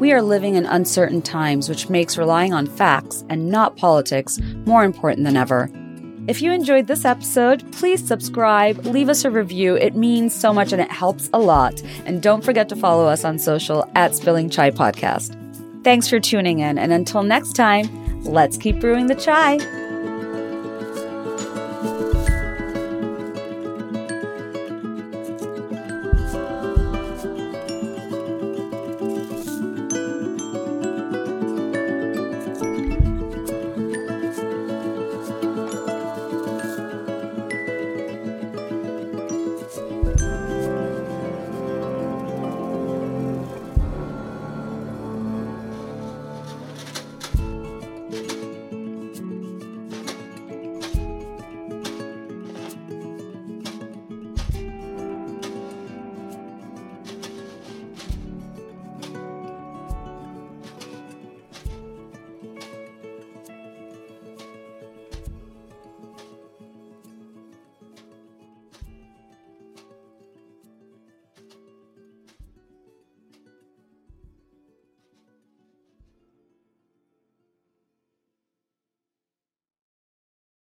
We 0.00 0.14
are 0.14 0.22
living 0.22 0.54
in 0.54 0.64
uncertain 0.64 1.20
times, 1.20 1.68
which 1.68 1.90
makes 1.90 2.16
relying 2.16 2.54
on 2.54 2.68
facts 2.68 3.22
and 3.28 3.50
not 3.50 3.76
politics 3.76 4.38
more 4.64 4.82
important 4.82 5.26
than 5.26 5.36
ever. 5.36 5.68
If 6.26 6.40
you 6.40 6.52
enjoyed 6.52 6.86
this 6.86 7.04
episode, 7.04 7.70
please 7.72 8.02
subscribe, 8.02 8.86
leave 8.86 9.10
us 9.10 9.26
a 9.26 9.30
review. 9.30 9.74
It 9.74 9.94
means 9.94 10.34
so 10.34 10.54
much 10.54 10.72
and 10.72 10.80
it 10.80 10.90
helps 10.90 11.28
a 11.34 11.38
lot. 11.38 11.82
And 12.06 12.22
don't 12.22 12.42
forget 12.42 12.70
to 12.70 12.76
follow 12.76 13.06
us 13.08 13.26
on 13.26 13.38
social 13.38 13.86
at 13.94 14.14
Spilling 14.14 14.48
Chai 14.48 14.70
Podcast. 14.70 15.36
Thanks 15.84 16.08
for 16.08 16.18
tuning 16.18 16.60
in, 16.60 16.78
and 16.78 16.94
until 16.94 17.24
next 17.24 17.56
time, 17.56 18.24
let's 18.24 18.56
keep 18.56 18.80
brewing 18.80 19.08
the 19.08 19.14
chai. 19.14 19.58